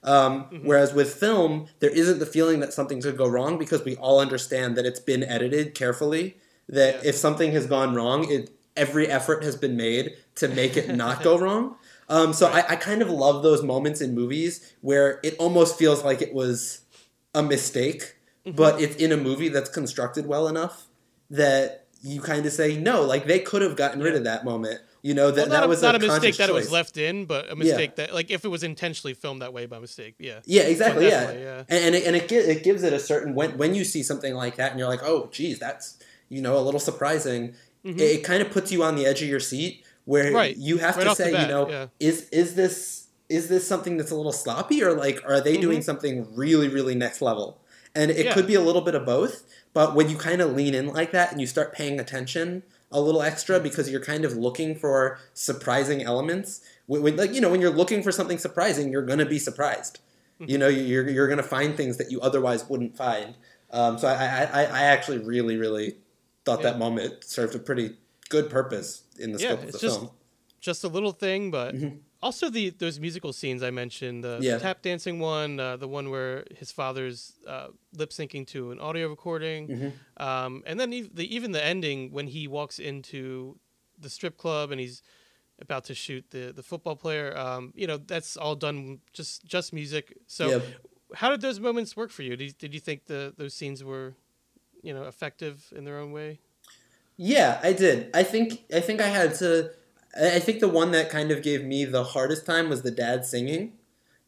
[0.04, 3.96] Um, Whereas with film, there isn't the feeling that something could go wrong because we
[3.98, 6.38] all understand that it's been edited carefully.
[6.70, 7.10] That Yeah.
[7.10, 11.22] if something has gone wrong, it every effort has been made to make it not
[11.22, 11.76] go wrong.
[12.08, 16.04] Um, so I, I kind of love those moments in movies where it almost feels
[16.04, 16.82] like it was
[17.36, 18.56] a mistake, Mm-hmm.
[18.56, 20.86] but it's in a movie that's constructed well enough
[21.30, 24.80] that you kind of say no, like they could have gotten rid of that moment.
[25.02, 26.72] You know that well, not, that a, was not a, a, mistake that it was
[26.72, 29.80] left in, but a mistake that like if it was intentionally filmed that way by
[29.80, 30.16] mistake.
[30.20, 30.40] Yeah.
[30.46, 31.08] Yeah, exactly.
[31.08, 31.32] Yeah.
[31.32, 31.64] yeah.
[31.70, 34.34] and and it, and it, it gives it a certain when when you see something
[34.34, 37.56] like that and you're like, oh, geez, that's you know a little surprising.
[37.86, 40.36] It, it kind of puts you on the edge of your seat where Mm-hmm.
[40.36, 40.58] Right.
[40.58, 41.88] you have Right to say, bat, you know, yeah.
[42.00, 45.80] is is this is this something that's a little sloppy or like are they doing
[45.80, 45.84] Mhm.
[45.84, 47.62] something really really next level?
[47.96, 48.34] And it Yeah.
[48.34, 51.12] could be a little bit of both, but when you kind of lean in like
[51.14, 55.20] that and you start paying attention a little extra because you're kind of looking for
[55.34, 56.62] surprising elements.
[56.88, 60.00] When, like you know when you're looking for something surprising, you're gonna be surprised.
[60.40, 63.36] You know, you're you're gonna find things that you otherwise wouldn't find.
[63.72, 65.98] Um, so I, I I actually really really
[66.46, 66.72] thought Yeah.
[66.72, 67.98] that moment served a pretty
[68.30, 70.12] good purpose in the Yeah, scope of the just- film.
[70.62, 72.00] Just a little thing, but Mhm.
[72.22, 74.58] Also the those musical scenes I mentioned, the, the Yeah.
[74.58, 79.08] tap dancing one, uh, the one where his father's uh, lip syncing to an audio
[79.10, 79.92] recording, Mhm.
[80.18, 83.58] um, and then ev- the, even the ending when he walks into
[83.98, 85.02] the strip club and he's
[85.62, 87.38] about to shoot the the football player.
[87.38, 90.18] Um, you know, that's all done just just music.
[90.28, 90.60] So, Yeah.
[91.16, 92.36] how did those moments work for you?
[92.38, 94.16] Did, did you think the those scenes were,
[94.84, 96.40] you know, effective in their own way?
[97.18, 98.10] Yeah, I did.
[98.14, 99.72] I think I think I had to.
[100.16, 103.26] I think the one that kind of gave me the hardest time was the dad
[103.26, 103.74] singing,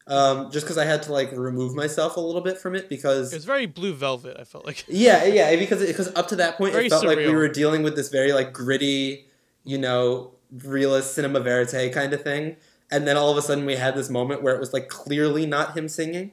[0.07, 3.31] um, just because I had to like remove myself a little bit from it because
[3.33, 4.37] It was very Blue Velvet.
[4.39, 4.85] I felt like.
[4.87, 7.83] yeah, yeah, because because up to that point Very it felt like we were dealing
[7.83, 9.25] with this very like gritty,
[9.63, 12.57] you know, realist cinema verite kind of thing,
[12.91, 15.45] and then all of a sudden we had this moment where it was like clearly
[15.45, 16.31] not him singing,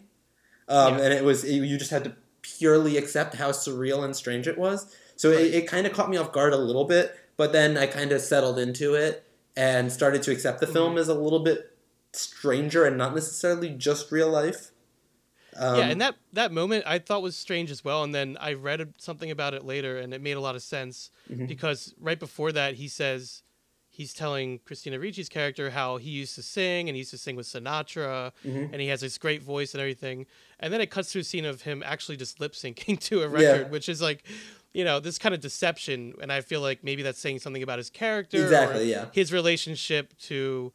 [0.68, 1.04] um, Yeah.
[1.04, 4.94] and it was you just had to purely accept how surreal and strange it was.
[5.16, 7.86] So it, it kind of caught me off guard a little bit, but then I
[7.86, 9.24] kind of settled into it
[9.58, 10.98] and started to accept the film Mm-hmm.
[10.98, 11.76] as a little bit
[12.12, 14.70] stranger and not necessarily just real life.
[15.56, 18.04] Um, yeah, and that that moment I thought was strange as well.
[18.04, 21.10] And then I read something about it later, and it made a lot of sense
[21.28, 21.48] Mhm.
[21.48, 23.42] because right before that, he says
[23.90, 27.34] he's telling Christina Ricci's character how he used to sing and he used to sing
[27.34, 28.70] with Sinatra, Mhm.
[28.72, 30.26] and he has this great voice and everything.
[30.60, 33.28] And then it cuts to a scene of him actually just lip syncing to a
[33.40, 33.50] Yeah.
[33.52, 34.22] record, which is like.
[34.78, 37.78] You know, this kind of deception, and I feel like maybe that's saying something about
[37.78, 39.06] his character, or Exactly, yeah.
[39.12, 40.72] his relationship to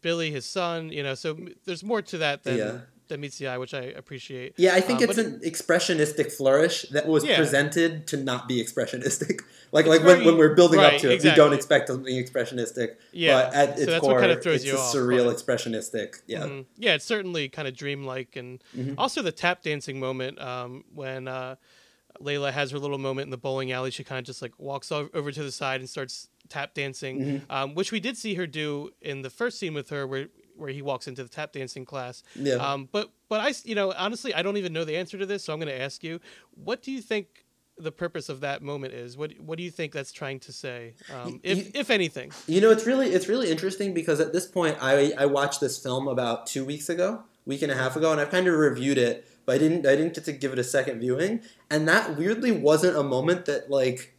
[0.00, 0.88] Billy, his son.
[0.90, 2.78] You know, so there's more to that than Yeah.
[3.08, 4.54] than meets the eye, which I appreciate.
[4.56, 7.36] Yeah, I think Um, it's an expressionistic flourish that was Yeah.
[7.36, 9.40] presented to not be expressionistic.
[9.72, 11.88] Like It's like when, very- when we're building right, up to it, we don't expect
[11.88, 12.94] something expressionistic.
[13.12, 15.36] Yeah, but at so its what core, kinda throws it's you a off, surreal but-
[15.36, 16.14] expressionistic.
[16.26, 16.64] Yeah, Mhm.
[16.78, 18.94] yeah, it's certainly kind of dreamlike, and Mhm.
[18.96, 21.56] also the tap dancing moment um, when uh,
[22.20, 23.90] Layla has her little moment in the bowling alley.
[23.90, 27.50] She kind of just like walks over to the side and starts tap dancing, Mm-hmm.
[27.52, 30.70] um, which we did see her do in the first scene with her, where where
[30.70, 32.22] he walks into the tap dancing class.
[32.34, 32.54] Yeah.
[32.54, 35.44] Um, but but I, you know, honestly, I don't even know the answer to this,
[35.44, 36.20] so I'm going to ask you:
[36.54, 37.26] What do you think?
[37.78, 39.38] The purpose of that moment is what?
[39.38, 42.32] What do you think that's trying to say, um, if you- if anything?
[42.46, 45.76] You know, it's really it's really interesting because at this point, I I watched this
[45.78, 48.96] film about two weeks ago, week and a half ago, and I've kind of reviewed
[48.96, 52.16] it, but I didn't I didn't get to give it a second viewing, and that
[52.18, 54.12] weirdly wasn't a moment that like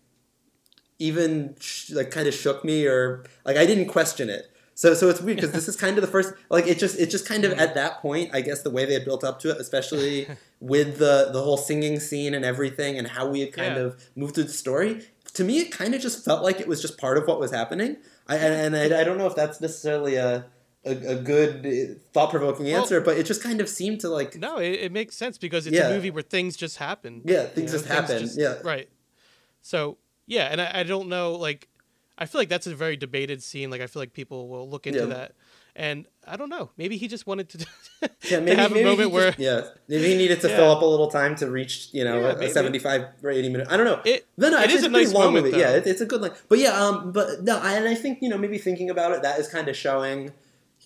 [1.00, 4.52] even sh- like kind of shook me or like I didn't question it.
[4.74, 7.10] So so it's weird because this is kind of the first like it just it
[7.10, 9.52] just kind of at that point I guess the way they had built up to
[9.52, 10.28] it, especially
[10.60, 13.82] with the the whole singing scene and everything and how we had kind Yeah.
[13.84, 15.02] of moved through the story.
[15.34, 17.52] To me, it kind of just felt like it was just part of what was
[17.52, 17.98] happening.
[18.28, 20.46] I and, and I, I don't know if that's necessarily a
[20.88, 24.36] a, a good thought provoking Well- answer, but it just kind of seemed to like
[24.38, 25.90] No, it, it makes sense because it's Yeah.
[25.90, 27.22] a movie where things just happen.
[27.26, 28.56] Yeah, things You just happen, yeah.
[28.64, 28.90] Right.
[29.62, 31.68] So yeah, and I, I don't know, like,
[32.18, 33.70] I feel like that's a very debated scene.
[33.70, 35.06] Like, I feel like people will look into Yeah.
[35.06, 35.32] that,
[35.76, 36.72] and I don't know.
[36.78, 37.66] Maybe he just wanted to,
[38.02, 40.56] Yeah, to maybe, have a moment where just- yeah, maybe he needed to Yeah.
[40.58, 42.52] fill up a little time to reach, you know, Yeah, a, maybe.
[42.52, 43.68] seventy-five or eighty minute.
[43.70, 44.02] I don't know.
[44.04, 45.60] It- no, no, it is it's a nice long moment, movie.
[45.60, 46.44] Yeah, it, it's a good length.
[46.50, 49.22] But yeah, um, but no, I, and I think you know maybe thinking about it,
[49.22, 50.34] that is kind of showing,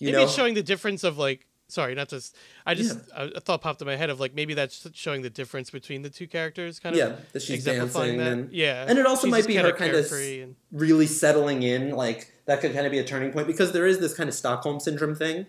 [0.02, 1.46] you maybe know, it's showing the difference of like.
[1.68, 2.36] Sorry, not just.
[2.66, 5.30] I just a, a thought popped in my head of like maybe that's showing the
[5.30, 6.98] difference between the two characters, kind of.
[6.98, 8.26] yeah, that she's dancing that.
[8.32, 11.92] and yeah, and it also she's might be her kind of and- really settling in.
[11.92, 14.34] Like that could kind of be a turning point because there is this kind of
[14.34, 15.46] Stockholm syndrome thing,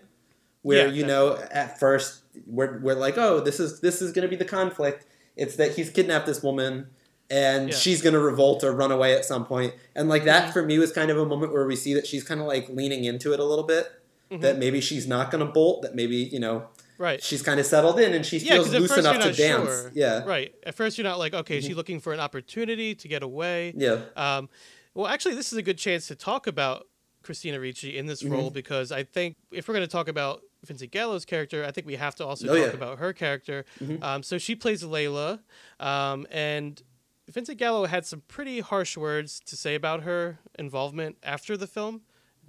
[0.62, 4.22] where Yeah, you know at first we're we're like, oh, this is this is going
[4.22, 5.04] to be the conflict.
[5.36, 6.86] It's that he's kidnapped this woman.
[7.30, 7.74] And Yeah.
[7.76, 10.52] she's gonna revolt or run away at some point, and like that Mhm.
[10.54, 12.68] for me was kind of a moment where we see that she's kind of like
[12.70, 13.90] leaning into it a little bit.
[14.34, 14.42] Mm-hmm.
[14.42, 15.82] That maybe she's not gonna bolt.
[15.82, 16.68] That maybe you know
[16.98, 17.22] right.
[17.22, 19.68] she's kind of settled in and she Yeah, feels loose enough to dance.
[19.68, 19.90] sure.
[19.94, 20.54] Yeah, Right.
[20.64, 23.72] At first, you're not like, okay, is she looking for an opportunity to get away?
[23.76, 24.48] yeah, Um,
[24.94, 26.86] well, actually, this is a good chance to talk about
[27.22, 28.54] Christina Ricci in this role Mm-hmm.
[28.54, 31.96] because I think if we're going to talk about Vincent Gallo's character, I think we
[31.96, 32.66] have to also Oh, talk yeah.
[32.66, 32.76] Mm-hmm.
[32.76, 33.64] about her character.
[34.02, 35.40] Um, so she plays Layla,
[35.80, 36.80] um, and
[37.28, 42.02] Vincent Gallo had some pretty harsh words to say about her involvement after the film.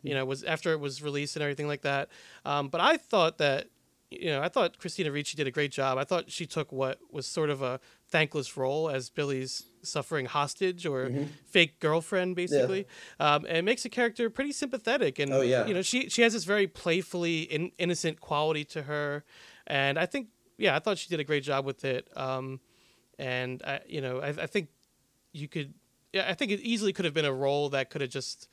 [0.06, 2.10] You know, was after it was released and everything like that.
[2.46, 3.68] Um, but I thought that,
[4.12, 5.98] you know, I thought Christina Ricci did a great job.
[5.98, 10.86] I thought she took what was sort of a thankless role as Billy's suffering hostage
[10.86, 11.24] or Mm-hmm.
[11.46, 12.86] fake girlfriend, basically,
[13.20, 15.20] um, and makes the character pretty sympathetic.
[15.20, 15.66] And Oh, yeah.
[15.68, 19.24] you know, she she has this very playfully in, innocent quality to her,
[19.68, 22.08] and I think, yeah, I thought she did a great job with it.
[22.16, 22.60] Um,
[23.18, 24.70] and I, you know, I, I think
[25.32, 25.74] you could,
[26.14, 28.48] yeah, I think it easily could have been a role that could have just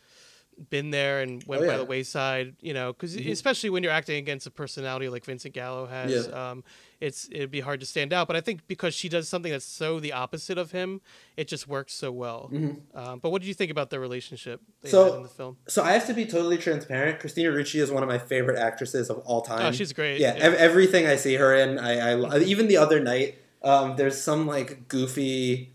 [0.71, 4.17] been there and went Oh, by the wayside, you know, because especially when you're acting
[4.17, 6.51] against a personality like Vincent Gallo has, Yeah.
[6.51, 6.63] um,
[7.01, 8.27] it's it'd be hard to stand out.
[8.29, 11.01] But I think because she does something that's so the opposite of him,
[11.37, 12.51] it just works so well.
[12.95, 14.97] Um, but what did you think about their relationship they Mm-hmm.
[14.97, 15.57] So- had in the film?
[15.69, 17.19] So I have to be totally transparent.
[17.19, 19.67] Christina Ricci is one of my favorite actresses of all time.
[19.67, 20.21] Oh, she's great.
[20.21, 20.45] Yeah, Yeah.
[20.45, 24.47] ev- everything I see her in, I, I even the other night, um, there's some
[24.47, 25.71] like goofy.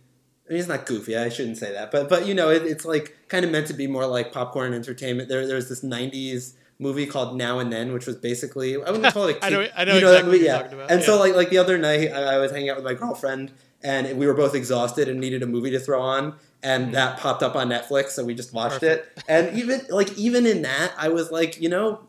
[0.49, 1.17] I mean, it's not goofy.
[1.17, 3.73] I shouldn't say that, but but you know, it, it's like kind of meant to
[3.73, 5.27] be more like popcorn entertainment.
[5.29, 9.25] There, there's this '90s movie called Now and Then, which was basically I wouldn't call
[9.27, 9.37] it.
[9.41, 10.37] A I know- kid- I know you that exactly what movie?
[10.37, 10.57] you're yeah.
[10.61, 12.85] talking about, And so like like the other night, I, I was hanging out with
[12.85, 13.51] my girlfriend,
[13.83, 17.43] and we were both exhausted and needed a movie to throw on, and that popped
[17.43, 18.85] up on Netflix, so we just watched Mm-hmm.
[18.87, 19.17] Perfect.
[19.17, 19.23] it.
[19.27, 21.99] And even like even in that, I was like, you know,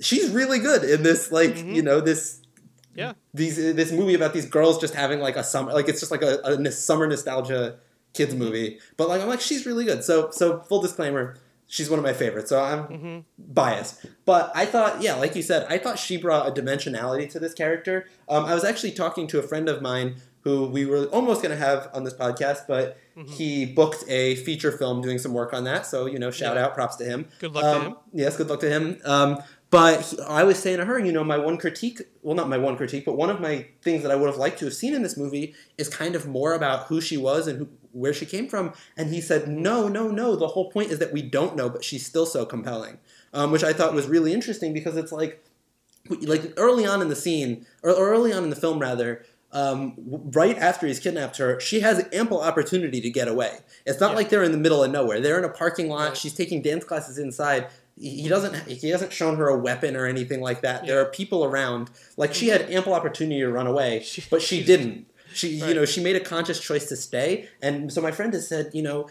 [0.00, 1.74] she's really good in this like Mhm.
[1.76, 2.40] you know this
[2.94, 3.12] Yeah.
[3.32, 6.22] these this movie about these girls just having like a summer like it's just like
[6.22, 7.76] a, a summer nostalgia
[8.12, 8.42] kids Mm-hmm.
[8.44, 12.04] movie but like i'm like she's really good so so full disclaimer she's one of
[12.04, 15.98] my favorites so i'm hmm biased but i thought yeah like you said i thought
[15.98, 19.68] she brought a dimensionality to this character um, i was actually talking to a friend
[19.68, 23.30] of mine who we were almost going to have on this podcast but Mm-hmm.
[23.30, 26.64] he booked a feature film doing some work on that so you know shout Yeah.
[26.64, 27.96] out props to him Good luck to Um, him.
[28.12, 28.98] Yes, good luck to him.
[29.04, 32.48] Um, but he- I was saying to her, you know, my one critique, well, not
[32.48, 34.74] my one critique, but one of my things that I would have liked to have
[34.74, 38.12] seen in this movie is kind of more about who she was and who, where
[38.14, 38.72] she came from.
[38.96, 40.36] And he said, no, no, no.
[40.36, 42.98] The whole point is that we don't know, but she's still so compelling,
[43.32, 45.44] um, which I thought was really interesting because it's like,
[46.22, 49.24] like early on in the scene, or, early on in the film, rather.
[49.52, 49.94] Um,
[50.34, 53.58] right after he's kidnapped her, she has ample opportunity to get away.
[53.86, 54.16] It's not Yeah.
[54.16, 55.20] like they're in the middle of nowhere.
[55.20, 56.08] They're in a parking lot.
[56.08, 56.16] Right.
[56.16, 57.68] She's taking dance classes inside.
[57.98, 58.54] He doesn't.
[58.66, 60.86] He hasn't shown her a weapon or anything like that.
[60.86, 61.90] There are people around.
[62.16, 65.06] Like she had ample opportunity to run away, She- but she didn't.
[65.32, 67.48] She, you know, she made a conscious choice to stay.
[67.60, 69.08] And so my friend has said, you know,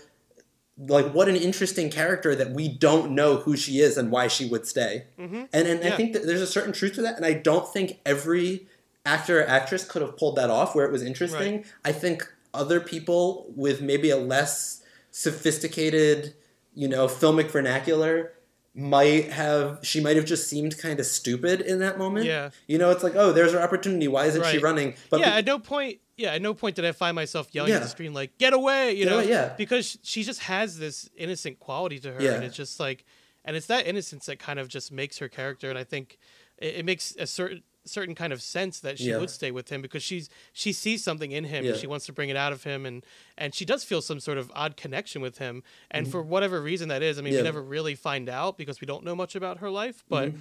[0.77, 4.45] like what an interesting character that we don't know who she is and why she
[4.45, 5.05] would stay.
[5.17, 7.67] hmm And and I think that there's a certain truth to that, and I don't
[7.71, 8.67] think every
[9.05, 11.65] actor or actress could have pulled that off where it was interesting.
[11.83, 16.33] I think other people with maybe a less sophisticated,
[16.73, 18.31] you know, filmic vernacular
[18.75, 22.25] might have she might have just seemed kind of stupid in that moment.
[22.25, 22.49] Yeah.
[22.67, 24.07] You know, it's like, oh, there's her opportunity.
[24.07, 24.95] Why isn't she running?
[25.09, 25.99] But yeah, be- at no point.
[26.15, 28.91] Yeah, at no point did I find myself yelling at the screen like "Get away!"
[28.93, 29.53] You Get know, away, yeah.
[29.57, 32.33] because she just has this innocent quality to her, Yeah.
[32.33, 33.03] and it's just like,
[33.43, 36.19] and it's that innocence that kind of just makes her character, and I think
[36.59, 39.17] it, it makes a certain certain kind of sense that she Yeah.
[39.17, 41.71] would stay with him because she's she sees something in him Yeah.
[41.71, 43.05] and she wants to bring it out of him and
[43.37, 46.87] and she does feel some sort of odd connection with him and for whatever reason
[46.89, 47.37] that is i mean Mm-hmm.
[47.37, 47.41] Yeah.
[47.41, 50.31] we never really find out because we don't know much about her life but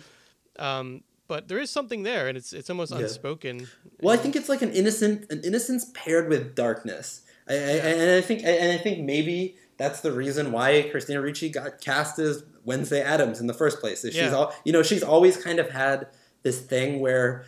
[0.58, 3.02] um but there is something there and it's it's almost Mm-hmm.
[3.04, 3.68] Unspoken
[4.00, 7.22] Well, I think it's like an innocent, an innocence paired with darkness.
[7.48, 11.48] I, I, and I think, and I think maybe that's the reason why Christina Ricci
[11.48, 14.04] got cast as Wednesday Addams in the first place.
[14.04, 16.06] Is she's all, you know, she's always kind of had
[16.42, 17.44] this thing where,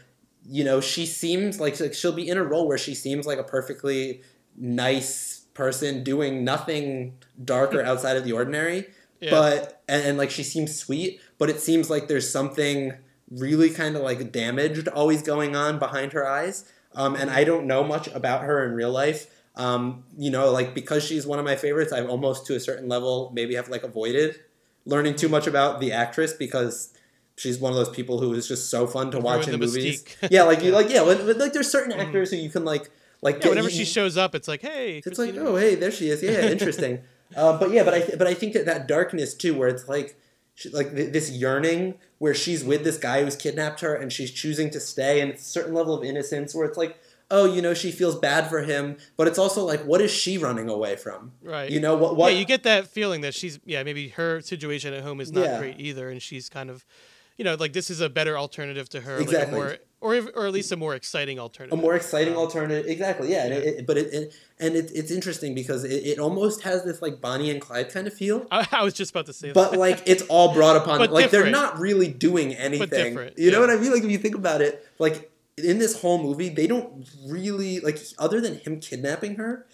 [0.47, 3.39] you know, she seems like, like she'll be in a role where she seems like
[3.39, 4.23] a perfectly
[4.57, 8.87] nice person doing nothing dark or outside of the ordinary.
[9.21, 9.31] Yeah.
[9.31, 12.95] But and, and like she seems sweet, but it seems like there's something
[13.31, 16.71] really kind of like damaged always going on behind her eyes.
[16.95, 19.31] Um, and I don't know much about her in real life.
[19.57, 22.89] Um, you know, like because she's one of my favorites, I've almost to a certain
[22.89, 24.41] level maybe have like avoided
[24.85, 26.93] learning too much about the actress because
[27.37, 30.05] she's one of those people who is just so fun to watch in movies.
[30.31, 32.91] yeah, like you like yeah, but, like there's certain actors who you can like
[33.23, 35.91] like yeah, whenever you- she shows up it's like hey it's like, oh, hey, there
[35.91, 36.23] she is.
[36.23, 37.01] Yeah, interesting.
[37.37, 39.89] uh, but yeah, but I th- but I think that that darkness too, where it's
[39.89, 40.17] like
[40.55, 44.31] she, like th- this yearning where she's with this guy who's kidnapped her and she's
[44.31, 46.97] choosing to stay, and it's a certain level of innocence where it's like,
[47.31, 50.39] oh, you know, she feels bad for him, but it's also like, what is she
[50.39, 51.33] running away from?
[51.43, 51.69] Right.
[51.71, 52.17] You know what?
[52.17, 52.33] What?
[52.33, 55.45] Yeah, you get that feeling that she's yeah maybe her situation at home is not
[55.45, 55.59] Yeah.
[55.59, 56.85] great either, and she's kind of,
[57.37, 59.59] you know, like this is a better alternative to her, Exactly.
[59.59, 61.79] like more or or at least a more exciting alternative.
[61.79, 64.91] a more exciting Um, alternative exactly yeah, And it, it- but it, it and it,
[64.95, 68.47] it's interesting because it, it almost has this like bonnie and clyde kind of feel
[68.53, 69.79] I, I was just about to say but that.
[69.81, 73.61] like it's all brought upon But like they're not really doing anything you know yeah.
[73.61, 76.67] what i mean like if you think about it like in this whole movie they
[76.67, 79.67] don't really like other than him kidnapping her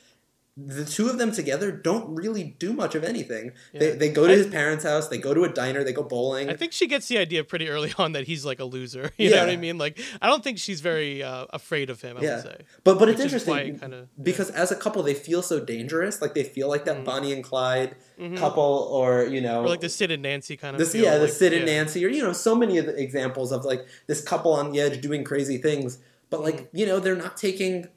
[0.67, 3.95] the two of them together don't really do much of anything they, Yeah.
[3.97, 6.55] they go to his parents house they go to a diner they go bowling I
[6.55, 9.11] think she gets the idea pretty early on that he's like a loser.
[9.19, 9.79] You know what I mean?
[9.79, 12.17] Like I don't think she's very uh, afraid of him.
[12.17, 12.57] I yeah would say.
[12.85, 14.23] but but it's Which is why interesting kinda- yeah.
[14.25, 17.05] because as a couple they feel so dangerous like they feel like that Mhm.
[17.05, 18.37] bonnie and clyde Mhm.
[18.37, 20.79] couple or you know Or like the Sid and Nancy kind of.
[20.81, 21.65] This, yeah, the like, Sid and.
[21.67, 24.81] Nancy, or you know, so many of the examples of like this couple on the
[24.81, 26.77] edge doing crazy things, but like Mm-hmm.
[26.77, 27.89] you know, they're not taking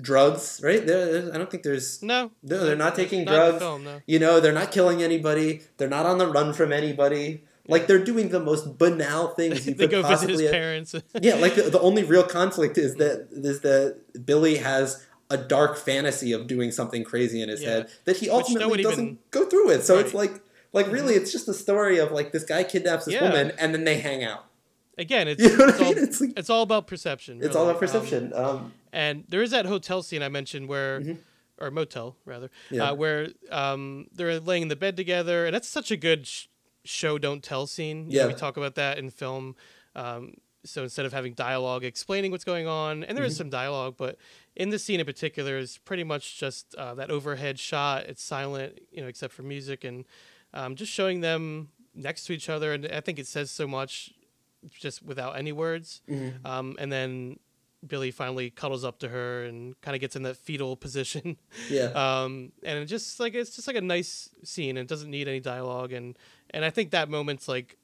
[0.00, 0.86] drugs, right?
[0.86, 3.58] They're, I don't think there's, No, No, they're not taking not drugs.
[3.58, 4.00] film, no.
[4.06, 5.60] you know, they're not killing anybody.
[5.76, 7.44] They're not on the run from anybody.
[7.68, 10.42] Like they're doing the most banal things you they could go visit possibly.
[10.44, 10.94] his parents.
[11.22, 15.76] yeah, like the, the only real conflict is that is that Billy has a dark
[15.76, 17.68] fantasy of doing something crazy in his Yeah.
[17.70, 19.84] head that he ultimately doesn't even- go through with.
[19.84, 20.30] So it's Right.
[20.30, 20.34] Mm-hmm.
[20.72, 23.22] like like really it's just a story of like this guy kidnaps this Yeah.
[23.28, 24.46] woman and then they hang out.
[24.98, 25.92] Again, it's You know it's, I all.
[25.96, 27.38] It's like- it's all about perception.
[27.40, 28.32] It's all about perception.
[28.34, 31.18] Um, And there is that hotel scene I mentioned where, Mhm.
[31.58, 32.90] or motel rather, Yeah.
[32.90, 36.46] uh, where um, they're laying in the bed together, and that's such a good sh-
[36.84, 38.10] show don't tell scene.
[38.10, 38.26] You know, Yeah.
[38.28, 39.54] we talk about that in film.
[39.94, 43.38] Um, so instead of having dialogue explaining what's going on, and there is Mhm.
[43.38, 44.18] some dialogue, but
[44.56, 48.06] in the scene in particular is pretty much just uh, that overhead shot.
[48.06, 50.04] It's silent, you know, except for music, and
[50.52, 54.12] um, just showing them next to each other, and I think it says so much
[54.78, 56.02] just without any words.
[56.08, 56.44] mhm.
[56.44, 57.38] Um, and then
[57.86, 61.36] Billy finally cuddles up to her and kind of gets in that fetal position.
[61.68, 61.84] Yeah.
[61.94, 64.76] Um, and it just like it's just like a nice scene.
[64.76, 66.18] and It doesn't need any dialogue, and
[66.50, 67.76] and I think that moment's like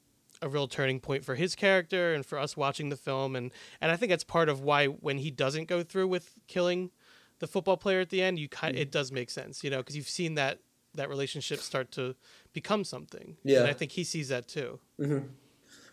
[0.42, 3.34] a real turning point for his character and for us watching the film.
[3.36, 6.90] And and I think that's part of why when he doesn't go through with killing
[7.38, 9.96] the football player at the end, you kind it does make sense, you know, because
[9.96, 10.60] you've seen that
[10.94, 12.14] that relationship start to
[12.52, 13.36] become something.
[13.44, 13.60] Yeah.
[13.60, 14.78] and I think he sees that too.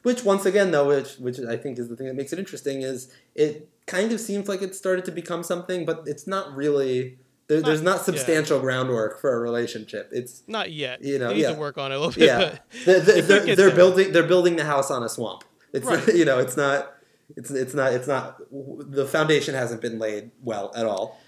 [0.04, 2.82] Which once again though, which which I think is the thing that makes it interesting
[2.82, 7.18] is it kind of seems like it started to become something, but it's not really.
[7.48, 8.04] There, Not- there's not yeah.
[8.04, 10.10] substantial groundwork for a relationship.
[10.14, 11.04] It's Not yet.
[11.04, 11.54] You know, he needs yeah.
[11.54, 12.26] to work on it a little bit.
[12.28, 13.76] yeah, but they're, they're, they're, get they're there.
[13.76, 15.44] building they're building the house on a swamp.
[15.74, 16.08] It's Right.
[16.16, 16.94] you know it's not
[17.36, 21.20] it's it's not it's not the foundation hasn't been laid well at all.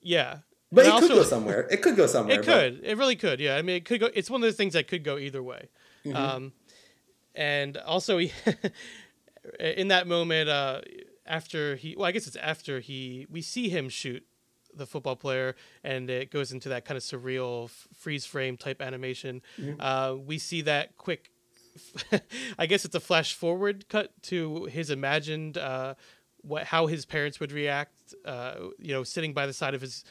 [0.00, 0.38] Yeah.
[0.72, 1.68] But And it could go somewhere.
[1.70, 2.40] It could go somewhere.
[2.40, 2.80] It but- could.
[2.82, 3.38] It really could.
[3.40, 3.56] Yeah.
[3.56, 4.08] I mean, it could go.
[4.14, 5.68] It's one of those things that could go either way.
[6.04, 6.16] Mm-hmm.
[6.16, 6.52] Um,
[7.34, 8.32] and also, he,
[9.60, 10.80] in that moment, uh,
[11.26, 14.24] after he, well, I guess it's after he, we see him shoot
[14.74, 15.54] the football player,
[15.84, 19.42] and it goes into that kind of surreal f- freeze frame type animation.
[19.60, 19.80] Mm-hmm.
[19.80, 21.30] Uh, we see that quick.
[22.58, 25.94] I guess it's a flash forward cut to his imagined uh,
[26.42, 28.14] what how his parents would react.
[28.24, 30.04] Uh, you know, sitting by the side of his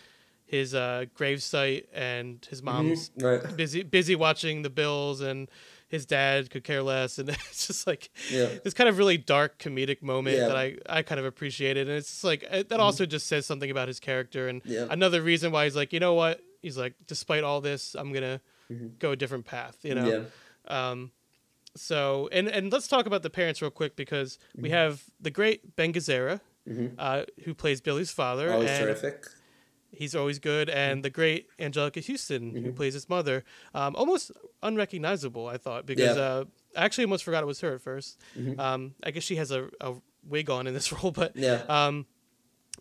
[0.45, 3.25] his uh, gravesite, and his mom's Mm-hmm.
[3.47, 3.57] right.
[3.57, 5.49] busy busy watching the Bills, and
[5.91, 8.47] his dad could care less, and it's just like Yeah.
[8.63, 10.43] this kind of really dark comedic moment Yeah.
[10.47, 10.53] Mm-hmm.
[10.53, 13.45] that I I kind of appreciated, and it's just like it, that also just says
[13.45, 14.87] something about his character, and Yeah.
[14.89, 18.41] another reason why he's like, you know what, he's like, despite all this, I'm gonna
[18.71, 18.87] Mm-hmm.
[18.99, 20.07] go a different path, you know.
[20.69, 20.89] Yeah.
[20.91, 21.11] Um,
[21.75, 24.73] so and and let's talk about the parents real quick because we Mm-hmm.
[24.77, 26.39] have the great Ben Gazzara,
[26.97, 28.51] uh, who plays Billy's father.
[28.53, 29.25] Always and terrific.
[29.93, 34.31] He's always good, and the great Anjelica Huston, who plays his mother, um, almost
[34.63, 35.47] unrecognizable.
[35.47, 36.21] I thought because Yeah.
[36.23, 36.43] uh,
[36.77, 38.17] I actually almost forgot it was her at 1st
[38.59, 39.93] Um, I guess she has a, a
[40.27, 41.61] wig on in this role, but Yeah.
[41.67, 42.05] um,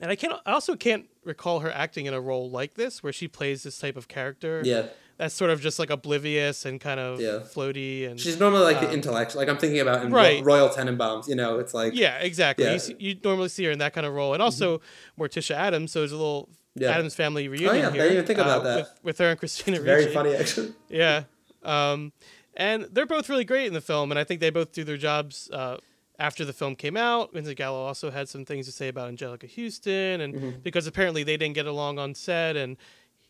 [0.00, 0.32] and I can't.
[0.46, 3.78] I also can't recall her acting in a role like this, where she plays this
[3.78, 4.62] type of character.
[4.64, 4.84] Yeah.
[5.18, 7.40] that's sort of just like oblivious and kind of Yeah.
[7.54, 9.38] floaty and She's normally like the intellectual.
[9.42, 10.42] Like I'm thinking about in Ro- Um, Right.
[10.44, 11.28] Royal Tenenbaums.
[11.28, 12.64] You know, it's like Yeah, exactly.
[12.64, 12.72] Yeah.
[12.72, 14.80] You, see, you normally see her in that kind of role, and also
[15.18, 15.92] Morticia Addams.
[15.92, 16.88] So there's a little Yeah.
[16.88, 18.02] Oh, Addams family reunion yeah, I here.
[18.04, 18.76] didn't even think about uh, that.
[18.78, 20.72] with, with her and Christina very funny actually.
[20.88, 21.24] Yeah,
[21.62, 22.12] um,
[22.54, 24.96] and they're both really great in the film, and I think they both do their
[24.96, 25.48] jobs.
[25.52, 25.76] Uh,
[26.18, 29.48] after the film came out, Vincent Gallo also had some things to say about Anjelica
[29.54, 30.50] Huston, and Mm-hmm.
[30.62, 32.76] because apparently they didn't get along on set, and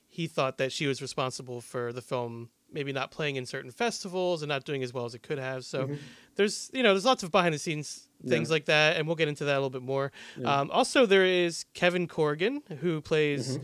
[0.08, 4.42] he thought that she was responsible for the film maybe not playing in certain festivals
[4.42, 5.64] and not doing as well as it could have.
[5.64, 5.90] So
[6.36, 8.52] there's you know there's lots of behind the scenes things Yeah.
[8.54, 10.10] like that, and we'll get into that a little bit more.
[10.44, 13.58] Um, also, there is Kevin Corrigan who plays.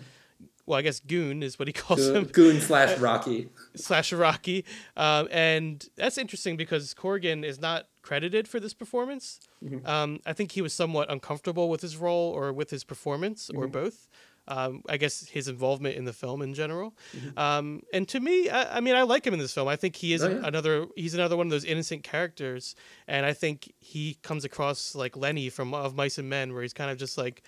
[0.66, 3.48] Well, I guess Goon is what he calls Goon, him Goon slash Rocky.
[3.76, 4.64] slash Rocky,
[4.96, 9.40] um, and that's interesting because Corrigan is not credited for this performance.
[9.84, 13.66] Um, I think he was somewhat uncomfortable with his role or with his performance or
[13.66, 14.08] both.
[14.48, 16.94] Um, I guess his involvement in the film in general,
[17.36, 19.66] um, and to me, I, I mean, I like him in this film.
[19.66, 20.40] I think he is Oh, yeah.
[20.44, 20.86] another.
[20.94, 22.76] He's another one of those innocent characters,
[23.08, 26.72] and I think he comes across like Lenny from Of Mice and Men, where he's
[26.72, 27.42] kind of just like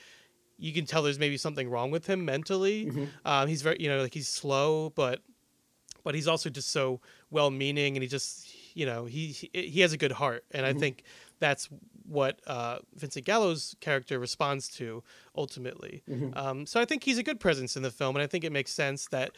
[0.59, 2.91] you can tell there's maybe something wrong with him mentally.
[3.25, 5.21] Um, he's very, you know, like he's slow, but
[6.05, 7.01] but he's also just so
[7.31, 10.73] well-meaning, and he just, you know, he he, he has a good heart, and I
[10.73, 11.03] think
[11.39, 11.69] that's
[12.07, 15.03] what uh, Vincent Gallo's character responds to
[15.37, 16.03] ultimately.
[16.35, 18.53] Um, so I think he's a good presence in the film, and I think it
[18.53, 19.33] makes sense that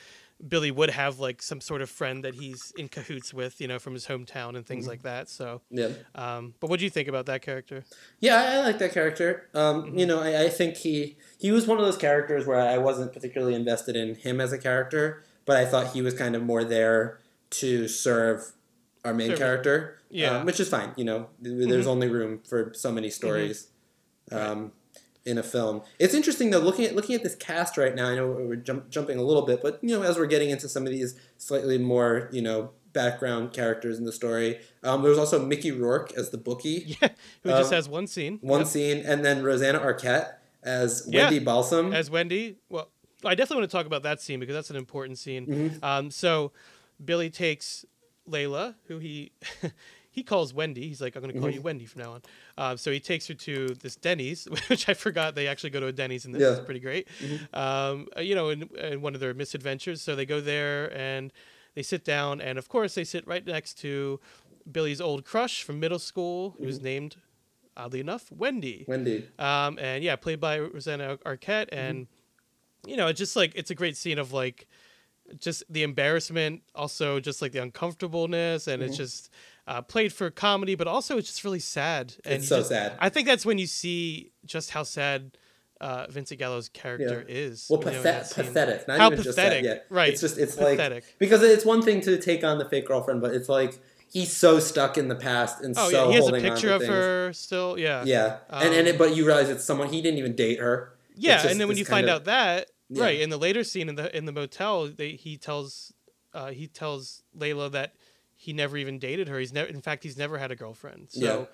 [0.48, 3.78] Billy would have like some sort of friend that he's in cahoots with, you know,
[3.78, 5.28] from his hometown and things like that.
[5.28, 5.88] So, Yeah.
[6.14, 7.84] um, but what do you think about that character?
[8.20, 9.48] Yeah, I, I like that character.
[9.54, 9.98] Um, Mm-hmm.
[9.98, 13.12] You know, I, I think he he was one of those characters where I wasn't
[13.12, 16.64] particularly invested in him as a character, but I thought he was kind of more
[16.64, 17.18] there
[17.50, 18.52] to serve
[19.04, 19.96] our main Serve- character.
[20.12, 20.38] Yeah.
[20.38, 20.92] um, which is fine.
[20.96, 23.68] You know, th- there's only room for so many stories.
[24.32, 24.72] Um,
[25.26, 26.58] in a film, it's interesting though.
[26.60, 29.42] Looking at looking at this cast right now, I know we're jump, jumping a little
[29.46, 32.70] bit, but you know, as we're getting into some of these slightly more you know
[32.92, 37.08] background characters in the story, um, there was also Mickey Rourke as the bookie Yeah,
[37.42, 38.38] who just Um, has one scene.
[38.40, 38.68] one Yep.
[38.68, 41.24] scene, and then Rosanna Arquette as Yeah.
[41.24, 41.92] Wendy Balsam.
[41.92, 42.56] as Wendy.
[42.68, 42.90] Well,
[43.24, 45.46] I definitely want to talk about that scene because that's an important scene.
[45.46, 45.84] Mm-hmm.
[45.84, 46.52] Um, so
[47.04, 47.84] Billy takes
[48.28, 49.32] Layla, who he
[50.10, 50.88] he calls Wendy.
[50.88, 51.56] He's like, I'm going to call Mm-hmm.
[51.56, 52.22] you Wendy from now on.
[52.58, 55.86] Um, so he takes her to this Denny's, which I forgot they actually go to
[55.86, 56.48] a Denny's, and this Yeah.
[56.48, 56.60] Mm-hmm.
[56.60, 57.08] is pretty great.
[57.54, 60.02] Um, uh, you know, in, in one of their misadventures.
[60.02, 61.32] So they go there and
[61.74, 64.18] they sit down, and of course they sit right next to
[64.70, 66.84] Billy's old crush from middle school, who's Mm-hmm.
[66.84, 67.16] named,
[67.76, 68.84] oddly enough, Wendy.
[68.88, 69.28] Wendy.
[69.38, 72.08] Um, and yeah, played by Rosanna Arquette, and
[72.86, 74.66] you know, it's just like it's a great scene of like
[75.38, 79.30] just the embarrassment, also just like the uncomfortableness, and it's just
[79.70, 82.14] uh, played for comedy, but also it's just really sad.
[82.24, 82.88] And It's so just- sad.
[82.98, 85.36] I think that's when you see just how sad
[85.80, 87.66] uh, Vincent Gallo's character is.
[87.70, 88.44] Well, know, pathet- scene.
[88.44, 88.86] pathetic.
[88.88, 89.86] Not How even just pathetic, that yet.
[89.88, 90.10] right.
[90.12, 91.04] It's just it's Pathetic.
[91.04, 93.78] like because it's one thing to take on the fake girlfriend, but it's like
[94.12, 96.80] he's so stuck in the past and Oh so yeah, he has a picture of
[96.82, 96.92] things.
[96.92, 97.78] her still.
[97.78, 98.02] Yeah.
[98.04, 100.92] Yeah, and and it, but you realize it's someone he didn't even date her.
[101.16, 103.04] Yeah, just and then when you find of- out that Yeah.
[103.04, 105.94] right in the later scene in the in the motel, they, he tells
[106.34, 107.94] uh, he tells Layla that
[108.42, 109.38] he never even dated her.
[109.38, 111.08] He's never, in fact, he's never had a girlfriend.
[111.10, 111.44] So, Yeah.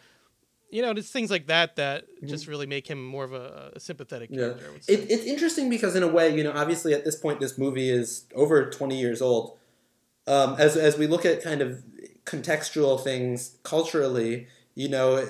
[0.71, 3.81] you know, it's things like that that just really make him more of a, a
[3.81, 4.39] sympathetic Mm-hmm.
[4.41, 4.67] Yeah, character.
[4.69, 4.93] I would say.
[4.95, 7.91] it, it's interesting because in a way, you know, obviously at this point, this movie
[7.91, 9.59] is over twenty years old.
[10.29, 11.83] Um, as as we look at kind of
[12.25, 15.27] contextual things culturally, you know,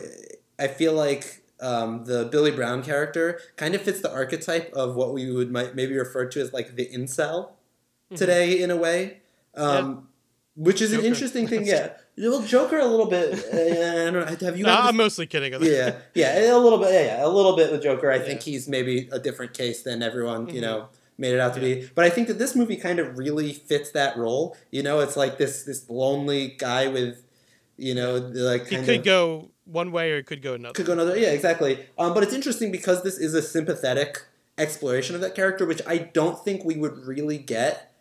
[0.58, 5.14] I feel like um, the Billy Brown character kind of fits the archetype of what
[5.14, 7.50] we would might maybe refer to as like the incel
[8.14, 9.20] today in a way.
[9.54, 10.08] Um,
[10.56, 10.96] Which is Mm-hmm.
[10.96, 11.06] Joker.
[11.06, 11.90] an interesting thing, yeah.
[12.18, 13.32] Well, Joker a little bit.
[13.34, 14.46] Uh, I don't know.
[14.46, 14.64] Have you?
[14.64, 15.52] No, I'm mostly kidding.
[15.62, 16.92] yeah, yeah, a little bit.
[16.92, 18.10] Yeah, yeah, a little bit with Joker.
[18.10, 20.88] I think he's maybe a different case than everyone you know
[21.18, 21.88] made it out to be.
[21.94, 24.56] But I think that this movie kind of really fits that role.
[24.70, 27.22] You know, it's like this this lonely guy with,
[27.76, 30.72] you know, like He could of go one way or it could go another.
[30.72, 31.18] could go another.
[31.18, 31.84] Yeah, exactly.
[31.98, 34.22] Um, but it's interesting because this is a sympathetic
[34.56, 37.92] exploration of that character, which I don't think we would really get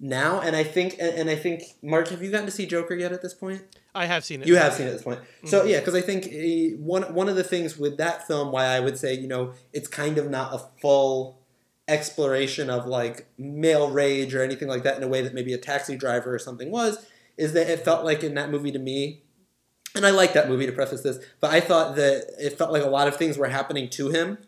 [0.00, 0.40] now.
[0.40, 3.22] And I think, and, I think, Mark, have you gotten to see Joker yet at
[3.22, 3.62] this point?
[3.94, 4.48] I have seen it.
[4.48, 5.20] You have seen it at this point.
[5.44, 5.68] So Mm-hmm.
[5.68, 8.80] yeah, because I think eh, one one of the things with that film, why I
[8.80, 11.40] would say you know it's kind of not a full
[11.88, 15.58] exploration of like male rage or anything like that in a way that maybe a
[15.58, 17.04] taxi driver or something was,
[17.36, 19.22] is that it felt like in that movie to me,
[19.96, 22.84] and I like that movie to preface this, but I thought that it felt like
[22.84, 24.38] a lot of things were happening to him,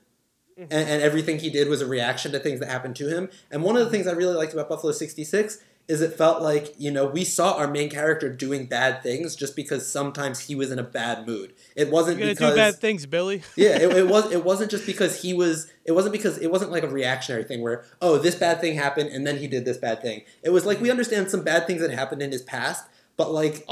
[0.70, 3.30] and, and everything he did was a reaction to things that happened to him.
[3.50, 5.58] And one of the things I really liked about Buffalo '66
[5.88, 9.56] is it felt like you know we saw our main character doing bad things just
[9.56, 11.54] because sometimes he was in a bad mood.
[11.74, 13.42] It wasn't You're because do bad things, Billy.
[13.56, 14.30] yeah, it, it was.
[14.30, 15.70] It wasn't just because he was.
[15.84, 19.10] It wasn't because it wasn't like a reactionary thing where oh this bad thing happened
[19.10, 20.22] and then he did this bad thing.
[20.42, 22.86] It was like we understand some bad things that happened in his past,
[23.16, 23.66] but like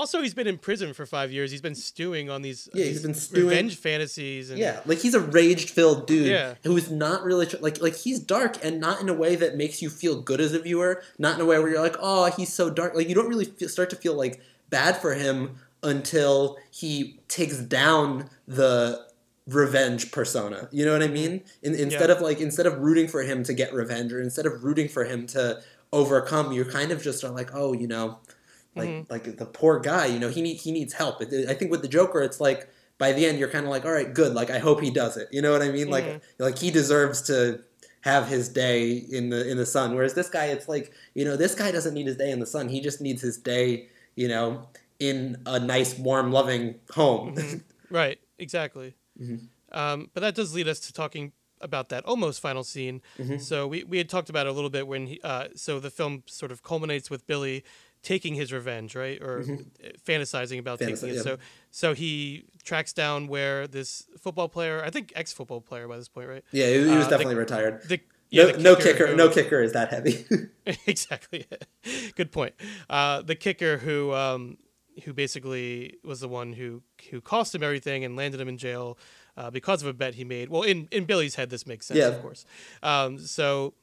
[0.00, 1.50] Also, he's been in prison for five years.
[1.50, 4.48] He's been stewing on these, Yeah, he's been stewing- revenge fantasies.
[4.48, 6.54] And, yeah, like he's a rage filled dude Yeah.
[6.64, 9.82] who's not really tr- like like he's dark and not in a way that makes
[9.82, 11.02] you feel good as a viewer.
[11.18, 12.94] Not in a way where you're like oh he's so dark.
[12.94, 14.40] Like you don't really feel, start to feel like
[14.70, 19.04] bad for him until he takes down the
[19.46, 20.70] revenge persona.
[20.72, 21.12] You know what I mm-hmm.
[21.14, 21.42] mean?
[21.62, 22.16] In, instead Yeah.
[22.16, 25.04] of like instead of rooting for him to get revenge or instead of rooting for
[25.04, 25.60] him to
[25.92, 28.18] overcome, you kind of just are like, oh, you know,
[28.76, 29.12] like Mm-hmm.
[29.12, 31.20] like the poor guy, you know, he need, he needs help.
[31.22, 32.68] I think with the Joker, it's like
[32.98, 34.34] by the end you're kind of like, all right, good.
[34.34, 35.28] Like I hope he does it.
[35.32, 35.88] You know what I mean?
[35.90, 36.42] Like Mm-hmm.
[36.42, 37.60] like he deserves to
[38.02, 39.94] have his day in the in the sun.
[39.94, 42.46] Whereas this guy, it's like you know, this guy doesn't need his day in the
[42.46, 42.68] sun.
[42.68, 44.68] He just needs his day, you know,
[44.98, 47.36] in a nice, warm, loving home.
[47.90, 48.94] Right, exactly.
[49.20, 49.46] Mm-hmm.
[49.76, 53.02] Um, but that does lead us to talking about that almost final scene.
[53.18, 53.38] Mm-hmm.
[53.38, 55.90] So we, we had talked about it a little bit when he, uh, so the
[55.90, 57.64] film sort of culminates with Billy
[58.02, 59.44] taking his revenge, right, or
[60.06, 61.00] fantasizing about taking it.
[61.00, 61.14] Mm-hmm.
[61.16, 61.22] yeah.
[61.22, 61.38] So
[61.70, 66.08] so he tracks down where this football player, I think ex football player by this
[66.08, 66.44] point, right?
[66.52, 67.82] yeah, he, he was Uh, the- definitely retired.
[67.88, 70.24] The yeah, no, the no kicker, who- no kicker is that heavy.
[70.86, 71.46] exactly.
[72.16, 72.54] Good point.
[72.88, 74.56] Uh, the kicker who um,
[75.04, 78.96] who basically was the one who who cost him everything and landed him in jail
[79.36, 80.48] uh, because of a bet he made.
[80.48, 82.08] Well, in in Billy's head, this makes sense, Yeah.
[82.08, 82.44] of course.
[82.82, 83.74] Um, so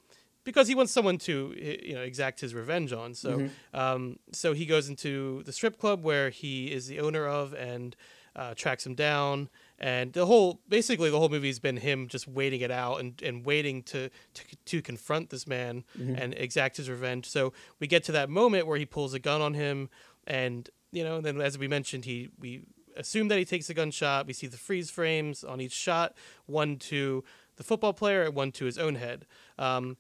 [0.48, 3.14] because he wants someone to eh, you know exact his revenge on.
[3.14, 3.80] So Mm-hmm.
[3.80, 7.96] um, so he goes into the strip club where he is the owner of and
[8.36, 9.50] uh, tracks him down.
[9.80, 13.46] And the whole, basically, the whole movie's been him just waiting it out and, and
[13.46, 14.42] waiting to, to
[14.72, 16.16] to confront this man Mm-hmm.
[16.22, 17.26] and exact his revenge.
[17.28, 19.90] So we get to that moment where he pulls a gun on him,
[20.26, 22.62] and you know, and then as we mentioned, he we
[22.96, 24.26] assume that he takes a gunshot.
[24.28, 26.16] We see the freeze frames on each shot,
[26.48, 27.24] one to
[27.58, 29.26] the football player and one to his own head.
[29.60, 29.98] Um,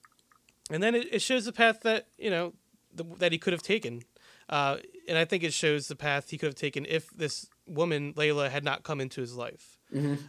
[0.69, 2.53] and then it, it shows the path that you know
[2.93, 4.01] the, that he could have taken.
[4.49, 4.77] Uh,
[5.09, 8.49] and i think it shows the path he could have taken if this woman layla
[8.49, 9.77] had not come into his life.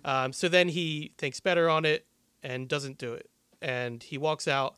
[0.05, 2.05] Um, so then he thinks better on it
[2.43, 3.28] and doesn't do it.
[3.62, 4.76] And he walks out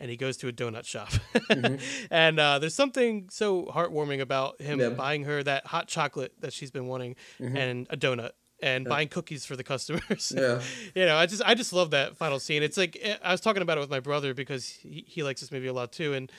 [0.00, 1.10] and he goes to a donut shop.
[2.10, 4.90] And uh, there's something so heartwarming about him Yeah.
[4.90, 8.32] buying her that hot chocolate that she's been wanting and a donut
[8.62, 10.60] and buying cookies for the customers Yeah.
[10.94, 12.62] you know, I just I just love that final scene.
[12.62, 15.40] It's like eh, I was talking about it with my brother because he, he likes
[15.40, 16.30] this movie a lot too, and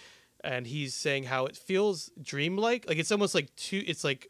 [0.44, 2.86] and he's saying how it feels dreamlike.
[2.88, 3.84] Like it's almost like too.
[3.86, 4.30] It's like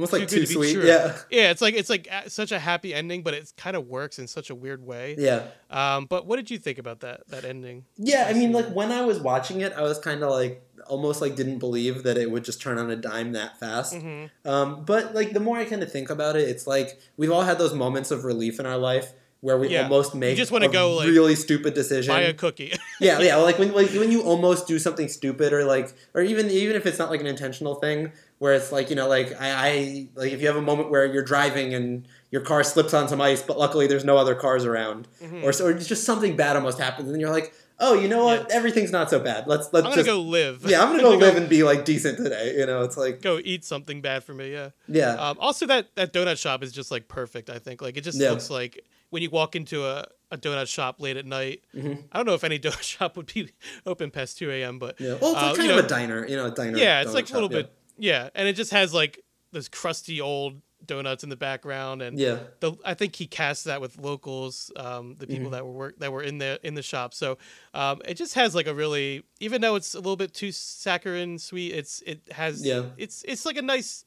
[0.00, 0.72] Almost like too too to sweet.
[0.74, 0.86] true.
[0.86, 1.16] Yeah.
[1.30, 1.50] yeah.
[1.50, 4.48] It's like it's like such a happy ending, but it kind of works in such
[4.50, 5.14] a weird way.
[5.18, 5.42] Yeah.
[5.70, 7.84] Um, but what did you think about that that ending?
[7.96, 11.20] Yeah, I mean, like when I was watching it, I was kind of like almost
[11.20, 13.94] like didn't believe that it would just turn on a dime that fast.
[13.94, 14.48] Mm-hmm.
[14.48, 17.42] Um, but like the more I kind of think about it, it's like we've all
[17.42, 19.84] had those moments of relief in our life where we Yeah.
[19.84, 22.12] almost You make just wanna go, like, really stupid decision.
[22.14, 22.74] Buy a cookie.
[23.00, 26.50] yeah, yeah, like when like when you almost do something stupid or like or even
[26.50, 29.50] even if it's not like an intentional thing where it's like you know like I,
[29.68, 33.06] I like if you have a moment where you're driving and your car slips on
[33.08, 35.06] some ice but luckily there's no other cars around
[35.44, 38.24] or so or just something bad almost happens and then you're like oh you know
[38.24, 38.50] what Mm-hmm.
[38.50, 38.56] Yeah.
[38.56, 40.64] everything's not so bad let's let's I'm gonna just go live.
[40.64, 43.38] yeah I'm gonna go live and be like decent today you know it's like go
[43.44, 44.52] eat something bad for me.
[44.52, 44.70] Yeah.
[44.88, 47.50] yeah Um, also, that that donut shop is just like perfect.
[47.50, 48.30] I think like it just Yeah.
[48.30, 51.62] looks like when you walk into a, a donut shop late at night.
[51.74, 52.02] Mm-hmm.
[52.12, 53.50] I don't know if any donut shop would be
[53.84, 54.78] open past two a.m.
[54.78, 56.78] But yeah well it's uh, kind you of know, a diner you know a diner
[56.78, 57.62] yeah, it's like a little yeah.
[57.62, 59.22] bit yeah, and it just has like
[59.52, 63.80] those crusty old donuts in the background and yeah the I think he cast that
[63.82, 65.34] with locals, um, the Mm-hmm.
[65.36, 67.12] people that were work that were in the in the shop.
[67.14, 67.36] So
[67.74, 71.38] um, it just has like a really, even though it's a little bit too saccharine
[71.38, 72.86] sweet, it's it has Yeah.
[72.96, 74.04] it's it's like a nice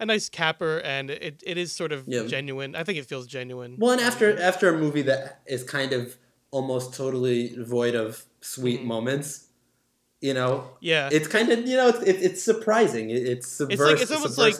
[0.00, 2.24] a nice capper and it, it is sort of Yeah.
[2.26, 2.74] genuine.
[2.74, 3.76] I think it feels genuine.
[3.78, 6.16] Well, and after after a movie that is kind of
[6.50, 9.46] almost totally void of sweet moments,
[10.20, 13.10] you know, yeah, it's kind of you know it's, it, it's surprising.
[13.10, 13.86] It, it's subversive.
[13.86, 14.56] like- it's almost like-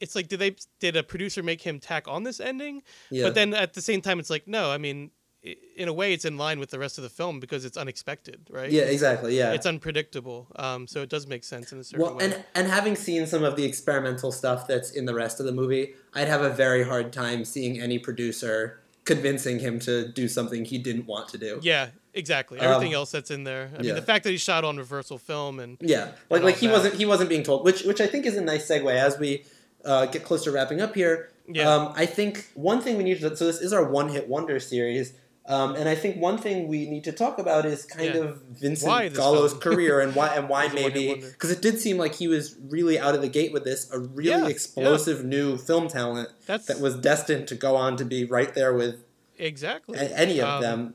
[0.00, 2.82] it's like did they did a producer make him tack on this ending?
[3.10, 3.24] yeah.
[3.24, 4.70] But then at the same time, it's like no.
[4.70, 5.10] I mean,
[5.42, 8.48] in a way, it's in line with the rest of the film because it's unexpected,
[8.50, 8.70] right?
[8.70, 9.36] yeah, exactly.
[9.36, 9.52] Yeah.
[9.52, 10.48] It's unpredictable.
[10.56, 12.24] Um, so it does make sense in a certain well, way.
[12.24, 15.52] and and having seen some of the experimental stuff that's in the rest of the
[15.52, 20.64] movie, I'd have a very hard time seeing any producer convincing him to do something
[20.64, 21.58] he didn't want to do.
[21.62, 22.58] Yeah, exactly.
[22.60, 23.70] Everything Um, else that's in there.
[23.72, 23.82] I yeah.
[23.86, 26.66] mean, the fact that he shot on reversal film and Yeah, like and like he
[26.66, 26.72] that.
[26.74, 29.44] wasn't he wasn't being told, which which I think is a nice segue as we
[29.84, 31.72] uh, get close to wrapping up here, Yeah.
[31.74, 34.60] um, I think one thing we need to so this is our one hit wonder
[34.60, 35.14] series.
[35.50, 38.20] Um, and I think one thing we need to talk about is kind Yeah.
[38.20, 41.80] of Vincent Gallo's career and why and why Is a one-hit maybe because it did
[41.80, 44.48] seem like he was really out of the gate with this a really Yeah, yeah.
[44.48, 48.72] explosive new film talent That's that was destined to go on to be right there
[48.72, 49.02] with
[49.38, 50.94] exactly a- any of Um, them.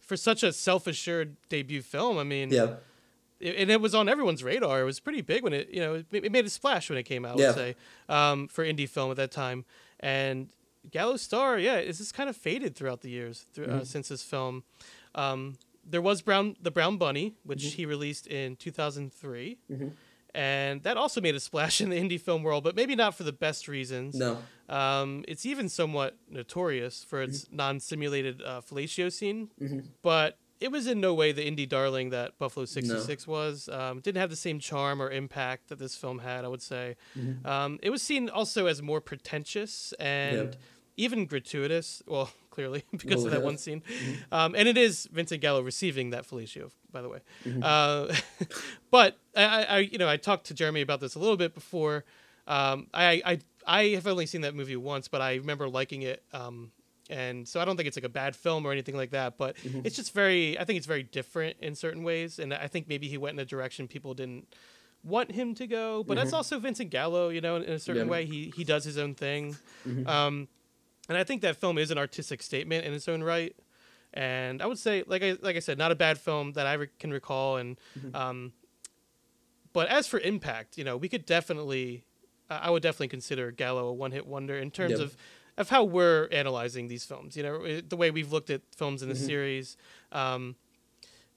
[0.00, 2.18] for such a self-assured debut film.
[2.18, 2.74] I mean, Yeah,
[3.38, 4.80] it- and it was on everyone's radar.
[4.80, 7.04] It was pretty big when it, you know, it, it made a splash when it
[7.04, 7.38] came out.
[7.38, 7.46] I Yeah.
[7.48, 7.76] would say
[8.08, 9.64] um, for indie film at that time,
[10.00, 10.48] and
[10.90, 13.78] Gallo's Star, yeah, it's just kind of faded throughout the years through, Mm-hmm.
[13.80, 14.64] uh, since this film.
[15.14, 15.56] Um,
[15.86, 17.76] there was Brown, the Brown Bunny, which Mm-hmm.
[17.76, 19.58] he released in 2003.
[20.36, 23.22] And that also made a splash in the indie film world, but maybe not for
[23.22, 24.16] the best reasons.
[24.16, 27.56] no, Um, it's even somewhat notorious for its Mm-hmm.
[27.56, 29.48] non-simulated uh, fellatio scene,
[30.02, 33.68] but it was in no way the indie darling that Buffalo '66 was.
[33.68, 36.44] Um, didn't have the same charm or impact that this film had.
[36.44, 37.46] I would say Mm-hmm.
[37.46, 40.58] um, it was seen also as more pretentious and Yeah.
[40.96, 42.02] Even gratuitous.
[42.06, 43.44] Well, clearly because Well, of that yeah.
[43.44, 43.82] one scene,
[44.30, 47.18] um, and it is Vincent Gallo receiving that fellatio, by the way.
[47.62, 48.14] Uh,
[48.90, 52.04] but I, I, you know, I talked to Jeremy about this a little bit before.
[52.46, 56.22] Um, I, I, I have only seen that movie once, but I remember liking it.
[56.32, 56.70] Um,
[57.10, 59.56] and so I don't think it's like a bad film or anything like that, but
[59.82, 62.38] it's just very, I think it's very different in certain ways.
[62.38, 64.46] And I think maybe he went in a direction people didn't
[65.02, 68.10] want him to go, but that's also Vincent Gallo, you know, in, a certain Yeah.
[68.10, 68.24] way.
[68.26, 69.56] He, he does his own thing.
[70.06, 70.48] Um,
[71.08, 73.54] and I think that film is an artistic statement in its own right.
[74.12, 76.74] And I would say, like I like I said, not a bad film that I
[76.74, 77.56] re- can recall.
[77.56, 77.76] And
[78.14, 78.52] um,
[79.72, 82.04] but as for impact, you know, we could definitely,
[82.48, 85.00] I I would definitely consider Gallo a one-hit wonder in terms Yep.
[85.00, 85.16] of
[85.56, 87.36] of how we're analyzing these films.
[87.36, 89.26] You know, the way we've looked at films in the Mm-hmm.
[89.26, 89.76] series.
[90.12, 90.56] Um,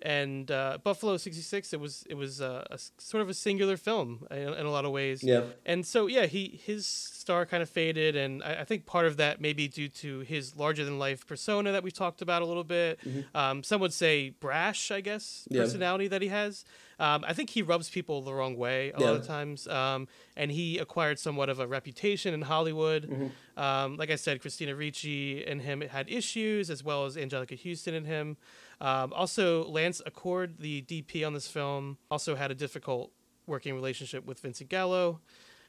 [0.01, 4.27] and uh, Buffalo '66, it was it was uh, a sort of a singular film
[4.31, 5.23] in, in a lot of ways.
[5.23, 9.05] yeah, And so yeah, he his star kind of faded, and I, I think part
[9.07, 12.41] of that may be due to his larger than life persona that we talked about
[12.41, 12.99] a little bit.
[13.33, 15.55] Um, some would say brash, I guess, Mm-hmm.
[15.55, 15.61] Yeah.
[15.63, 16.63] personality that he has.
[16.99, 20.49] Um, I think he rubs people the wrong way a lot of times, um, and
[20.51, 23.03] he acquired somewhat of a reputation in Hollywood.
[23.07, 23.59] Mm-hmm.
[23.61, 27.93] Um, like I said, Christina Ricci and him had issues, as well as Anjelica Huston
[27.93, 28.37] and him.
[28.79, 33.11] Um, also, Lance Acord, the DP on this film, also had a difficult
[33.45, 35.19] working relationship with Vincent Gallo.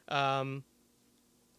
[0.09, 0.65] Um,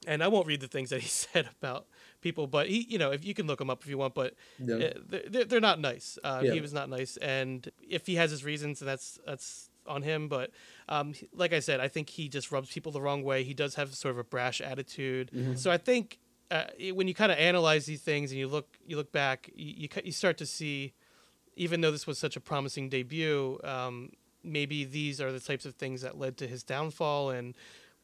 [0.07, 1.87] and I won't read the things that he said about
[2.21, 4.35] people, but he, you know, if you can look them up if you want, but
[4.63, 4.75] Yeah.
[4.75, 4.89] uh,
[5.27, 6.17] they're, they're not nice.
[6.23, 6.53] Uh, Yeah.
[6.53, 10.27] He was not nice, and if he has his reasons, then that's that's on him.
[10.27, 10.51] But
[10.87, 13.43] um, like I said, I think he just rubs people the wrong way.
[13.43, 15.31] He does have sort of a brash attitude.
[15.31, 15.55] Mm-hmm.
[15.55, 16.19] So I think
[16.51, 19.73] uh, when you kind of analyze these things and you look you look back, you,
[19.83, 20.93] you you start to see,
[21.59, 24.11] even though this was such a promising debut, um,
[24.43, 27.55] maybe these are the types of things that led to his downfall and.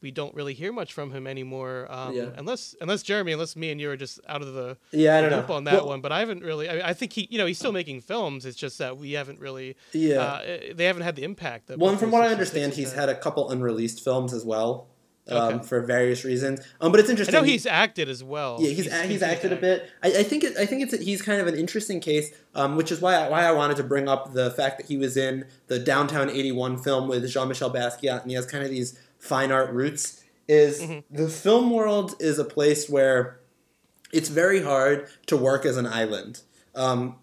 [0.02, 2.28] We don't really hear much from him anymore, um, Yeah.
[2.36, 5.16] unless unless Jeremy, unless me and you are just out of the yeah.
[5.16, 6.00] I don't loop know on that Well, one.
[6.02, 6.68] But I haven't really.
[6.68, 8.44] I, I think he, you know, he's still making films.
[8.44, 9.74] It's just that we haven't really.
[9.92, 10.20] Yeah.
[10.20, 11.68] Uh, they haven't had the impact.
[11.68, 14.86] That Well, and from what I understand, he's had a couple unreleased films as well,
[15.28, 15.64] um, Okay.
[15.66, 16.60] for various reasons.
[16.80, 17.34] Um, but it's interesting.
[17.34, 18.58] I know he- he's acted as well.
[18.60, 19.90] Yeah, he's he's, continued acted a bit.
[20.02, 22.92] I, I think it, I think it's he's kind of an interesting case, um, which
[22.92, 25.44] is why I, why I wanted to bring up the fact that he was in
[25.66, 29.50] the Downtown '81 film with Jean Michel Basquiat, and he has kind of these fine
[29.52, 30.22] art roots.
[30.48, 31.16] Is Mm-hmm.
[31.16, 33.40] the film world is a place where
[34.12, 36.42] it's very hard to work as an island.
[36.76, 37.16] Um,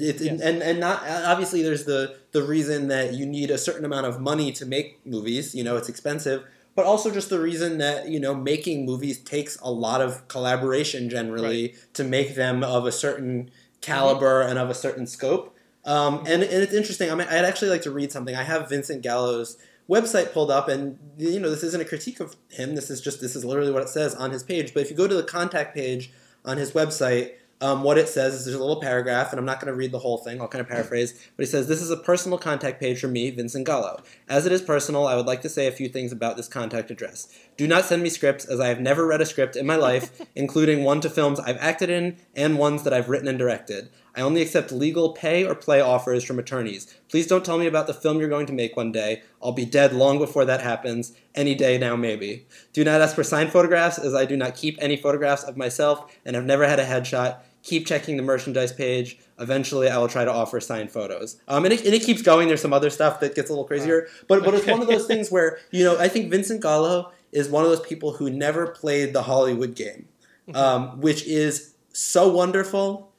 [0.00, 0.40] it, Yes.
[0.40, 4.20] and and not obviously there's the the reason that you need a certain amount of
[4.20, 6.42] money to make movies you know it's expensive
[6.74, 11.08] but also just the reason that you know making movies takes a lot of collaboration
[11.08, 13.50] generally to make them of a certain
[13.80, 15.54] caliber and of a certain scope.
[15.84, 18.34] Um, and, and it's interesting I mean, i'd actually like to read something.
[18.34, 19.58] I have vincent gallo's
[19.88, 22.74] website pulled up and you know this isn't a critique of him.
[22.74, 24.72] This is just this is literally what it says on his page.
[24.72, 26.10] But if you go to the contact page
[26.44, 27.32] on his website
[27.64, 29.90] um, what it says is there's a little paragraph, and I'm not going to read
[29.90, 30.38] the whole thing.
[30.38, 31.12] I'll kind of paraphrase.
[31.34, 34.02] But he says, This is a personal contact page for me, Vincent Gallo.
[34.28, 36.90] As it is personal, I would like to say a few things about this contact
[36.90, 37.26] address.
[37.56, 40.20] Do not send me scripts, as I have never read a script in my life,
[40.34, 43.88] including one to films I've acted in and ones that I've written and directed.
[44.14, 46.94] I only accept legal pay or play offers from attorneys.
[47.08, 49.22] Please don't tell me about the film you're going to make one day.
[49.42, 51.14] I'll be dead long before that happens.
[51.34, 52.46] Any day now, maybe.
[52.74, 56.14] Do not ask for signed photographs, as I do not keep any photographs of myself
[56.26, 57.38] and have never had a headshot.
[57.64, 59.18] Keep checking the merchandise page.
[59.38, 61.40] Eventually, I will try to offer signed photos.
[61.48, 62.46] Um, and, it, and it keeps going.
[62.48, 64.06] There's some other stuff that gets a little crazier.
[64.28, 67.48] But, but it's one of those things where, you know, I think Vincent Gallo is
[67.48, 70.06] one of those people who never played the Hollywood game,
[70.54, 73.12] um, which is so wonderful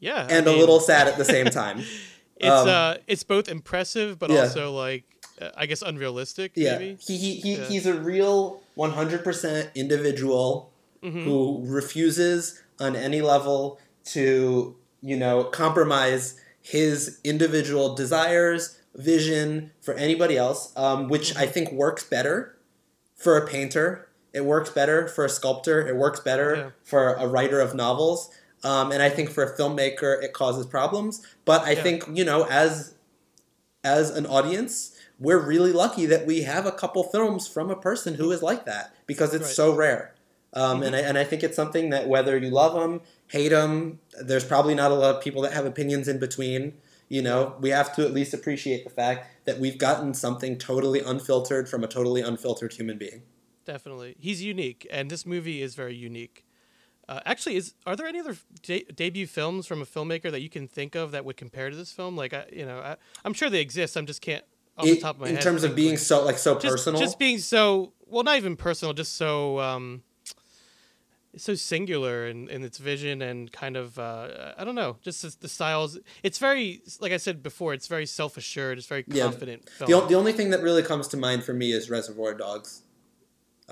[0.00, 1.82] Yeah, I and a little sad at the same time.
[2.36, 4.40] It's um, uh, it's both impressive, but yeah.
[4.40, 5.04] also like
[5.40, 6.50] uh, I guess unrealistic.
[6.56, 6.98] Yeah, Maybe.
[7.00, 7.64] he, he, he Yeah.
[7.66, 10.68] he's a real 100% individual
[11.04, 11.24] Mm-hmm.
[11.24, 20.36] who refuses on any level to, you know, compromise his individual desires, vision for anybody
[20.36, 21.42] else, um, which Mm-hmm.
[21.42, 22.56] I think works better
[23.16, 24.08] for a painter.
[24.32, 25.86] It works better for a sculptor.
[25.86, 26.70] It works better Yeah.
[26.84, 28.30] for a writer of novels.
[28.64, 31.20] Um, and I think for a filmmaker, it causes problems.
[31.44, 31.82] But I Yeah.
[31.82, 32.94] think, you know, as
[33.84, 38.14] as an audience, we're really lucky that we have a couple films from a person
[38.14, 39.54] who is like that because it's Right.
[39.56, 40.14] so rare.
[40.52, 43.00] Um, and, I, and I think it's something that whether you love them,
[43.32, 46.74] hate them, there's probably not a lot of people that have opinions in between.
[47.08, 51.00] You know, we have to at least appreciate the fact that we've gotten something totally
[51.00, 53.22] unfiltered from a totally unfiltered human being.
[53.64, 56.44] Definitely, he's unique, and this movie is very unique.
[57.08, 60.50] Uh, actually, is are there any other de- debut films from a filmmaker that you
[60.50, 62.16] can think of that would compare to this film?
[62.16, 63.96] Like, I, you know, I, I'm sure they exist.
[63.96, 64.44] I'm just can't
[64.76, 65.42] off the top of my in head.
[65.42, 68.56] terms of being like, so like so just, personal, just being so well, not even
[68.56, 70.02] personal, just so um,
[71.34, 75.40] it's so singular in, in its vision and kind of uh, I don't know, just
[75.40, 75.98] the- styles.
[76.22, 78.78] It's very like I said before, it's very self assured.
[78.78, 79.24] It's very Yeah.
[79.24, 79.68] confident.
[79.70, 79.90] Film.
[79.90, 82.82] the, the only thing that really comes to mind for me is Reservoir Dogs.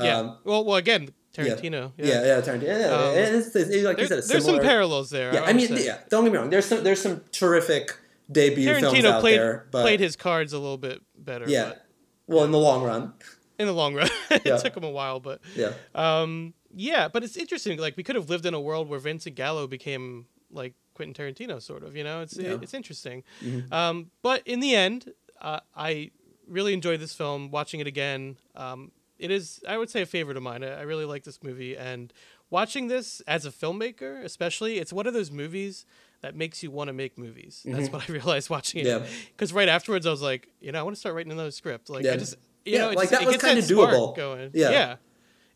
[0.01, 0.19] yeah.
[0.19, 1.45] Um, well, well, again, yeah.
[1.45, 1.93] Tarantino.
[1.97, 2.63] Yeah, yeah, Tarantino.
[2.63, 4.59] Yeah, yeah, Um, it's, it's, it's- like There- you said, there's similar.
[4.63, 5.33] some parallels there.
[5.35, 5.85] Yeah, I would mean, say.
[5.87, 5.99] yeah.
[6.09, 6.51] Don't get me wrong.
[6.51, 7.97] There's some there's some terrific
[8.33, 11.45] debut films Tarantino out played there, but played his cards a little bit better.
[11.49, 11.69] yeah.
[11.71, 11.85] but
[12.27, 13.13] Well, in the long run,
[13.59, 14.57] in the long run, it Yeah.
[14.57, 17.09] took him a while, but yeah, um, yeah.
[17.09, 17.79] But it's interesting.
[17.79, 21.61] Like we could have lived in a world where Vincent Gallo became like Quentin Tarantino,
[21.63, 21.97] sort of.
[21.97, 22.59] You know, it's Yeah.
[22.63, 23.23] it's interesting.
[23.43, 23.73] Mm-hmm.
[23.73, 26.11] Um, but in the end, uh, I
[26.49, 27.51] really enjoyed this film.
[27.51, 30.63] Watching it again, um, it is I would say a favorite of mine.
[30.65, 32.13] I, I really like this movie, and
[32.51, 35.87] watching this as a filmmaker, especially, it's one of those movies
[36.23, 37.63] that makes you want to make movies.
[37.65, 38.87] That's what I realized watching it.
[38.89, 39.05] Mm-hmm.
[39.05, 39.11] Yeah.
[39.29, 41.89] Because right afterwards, I was like, you know, I want to start writing another script.
[41.89, 42.13] Like, Yeah.
[42.13, 42.35] I just,
[42.67, 44.15] you Yeah, know, it like, that it was gets kinda doable.
[44.15, 44.51] Going.
[44.53, 44.71] Yeah.
[44.71, 44.97] yeah,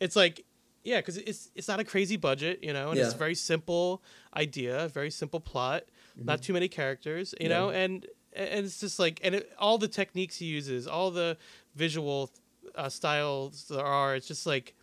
[0.01, 0.43] it's like,
[0.85, 4.03] yeah, because it's it's not a crazy budget, you know, and it's a very simple
[4.37, 5.83] idea, very simple plot,
[6.27, 9.89] not too many characters, you know, and and it's just like, and it, all the
[9.89, 11.37] techniques he uses, all the
[11.75, 12.31] visual
[12.75, 14.75] uh, styles there are, it's just like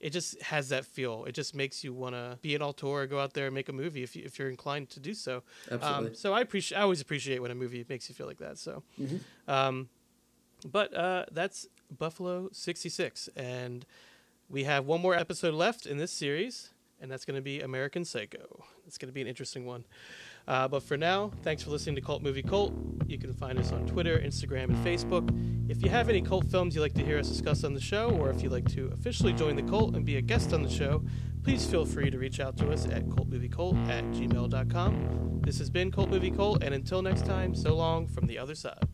[0.00, 1.24] it just has that feel.
[1.26, 3.72] It just makes you want to be an auteur, go out there and make a
[3.72, 5.42] movie if, you, if you're inclined to do so.
[5.70, 6.08] Absolutely.
[6.08, 6.78] Um, so I appreciate.
[6.78, 8.58] I always appreciate when a movie makes you feel like that.
[8.58, 9.18] So, Mm-hmm.
[9.50, 9.88] um,
[10.70, 11.66] but uh, that's
[11.98, 13.84] Buffalo '66, and
[14.50, 16.70] we have one more episode left in this series,
[17.00, 18.64] and that's going to be American Psycho.
[18.84, 19.84] It's going to be an interesting one.
[20.48, 22.74] Uh, but for now, thanks for listening to Cult Movie Cult.
[23.06, 25.30] You can find us on Twitter, Instagram, and Facebook.
[25.70, 28.10] If you have any cult films you'd like to hear us discuss on the show,
[28.10, 30.70] or if you'd like to officially join the cult and be a guest on the
[30.70, 31.04] show,
[31.44, 35.42] please feel free to reach out to us at cultmoviecult at gmail.com.
[35.42, 38.56] This has been Cult Movie Cult, and until next time, so long from the other
[38.56, 38.88] side.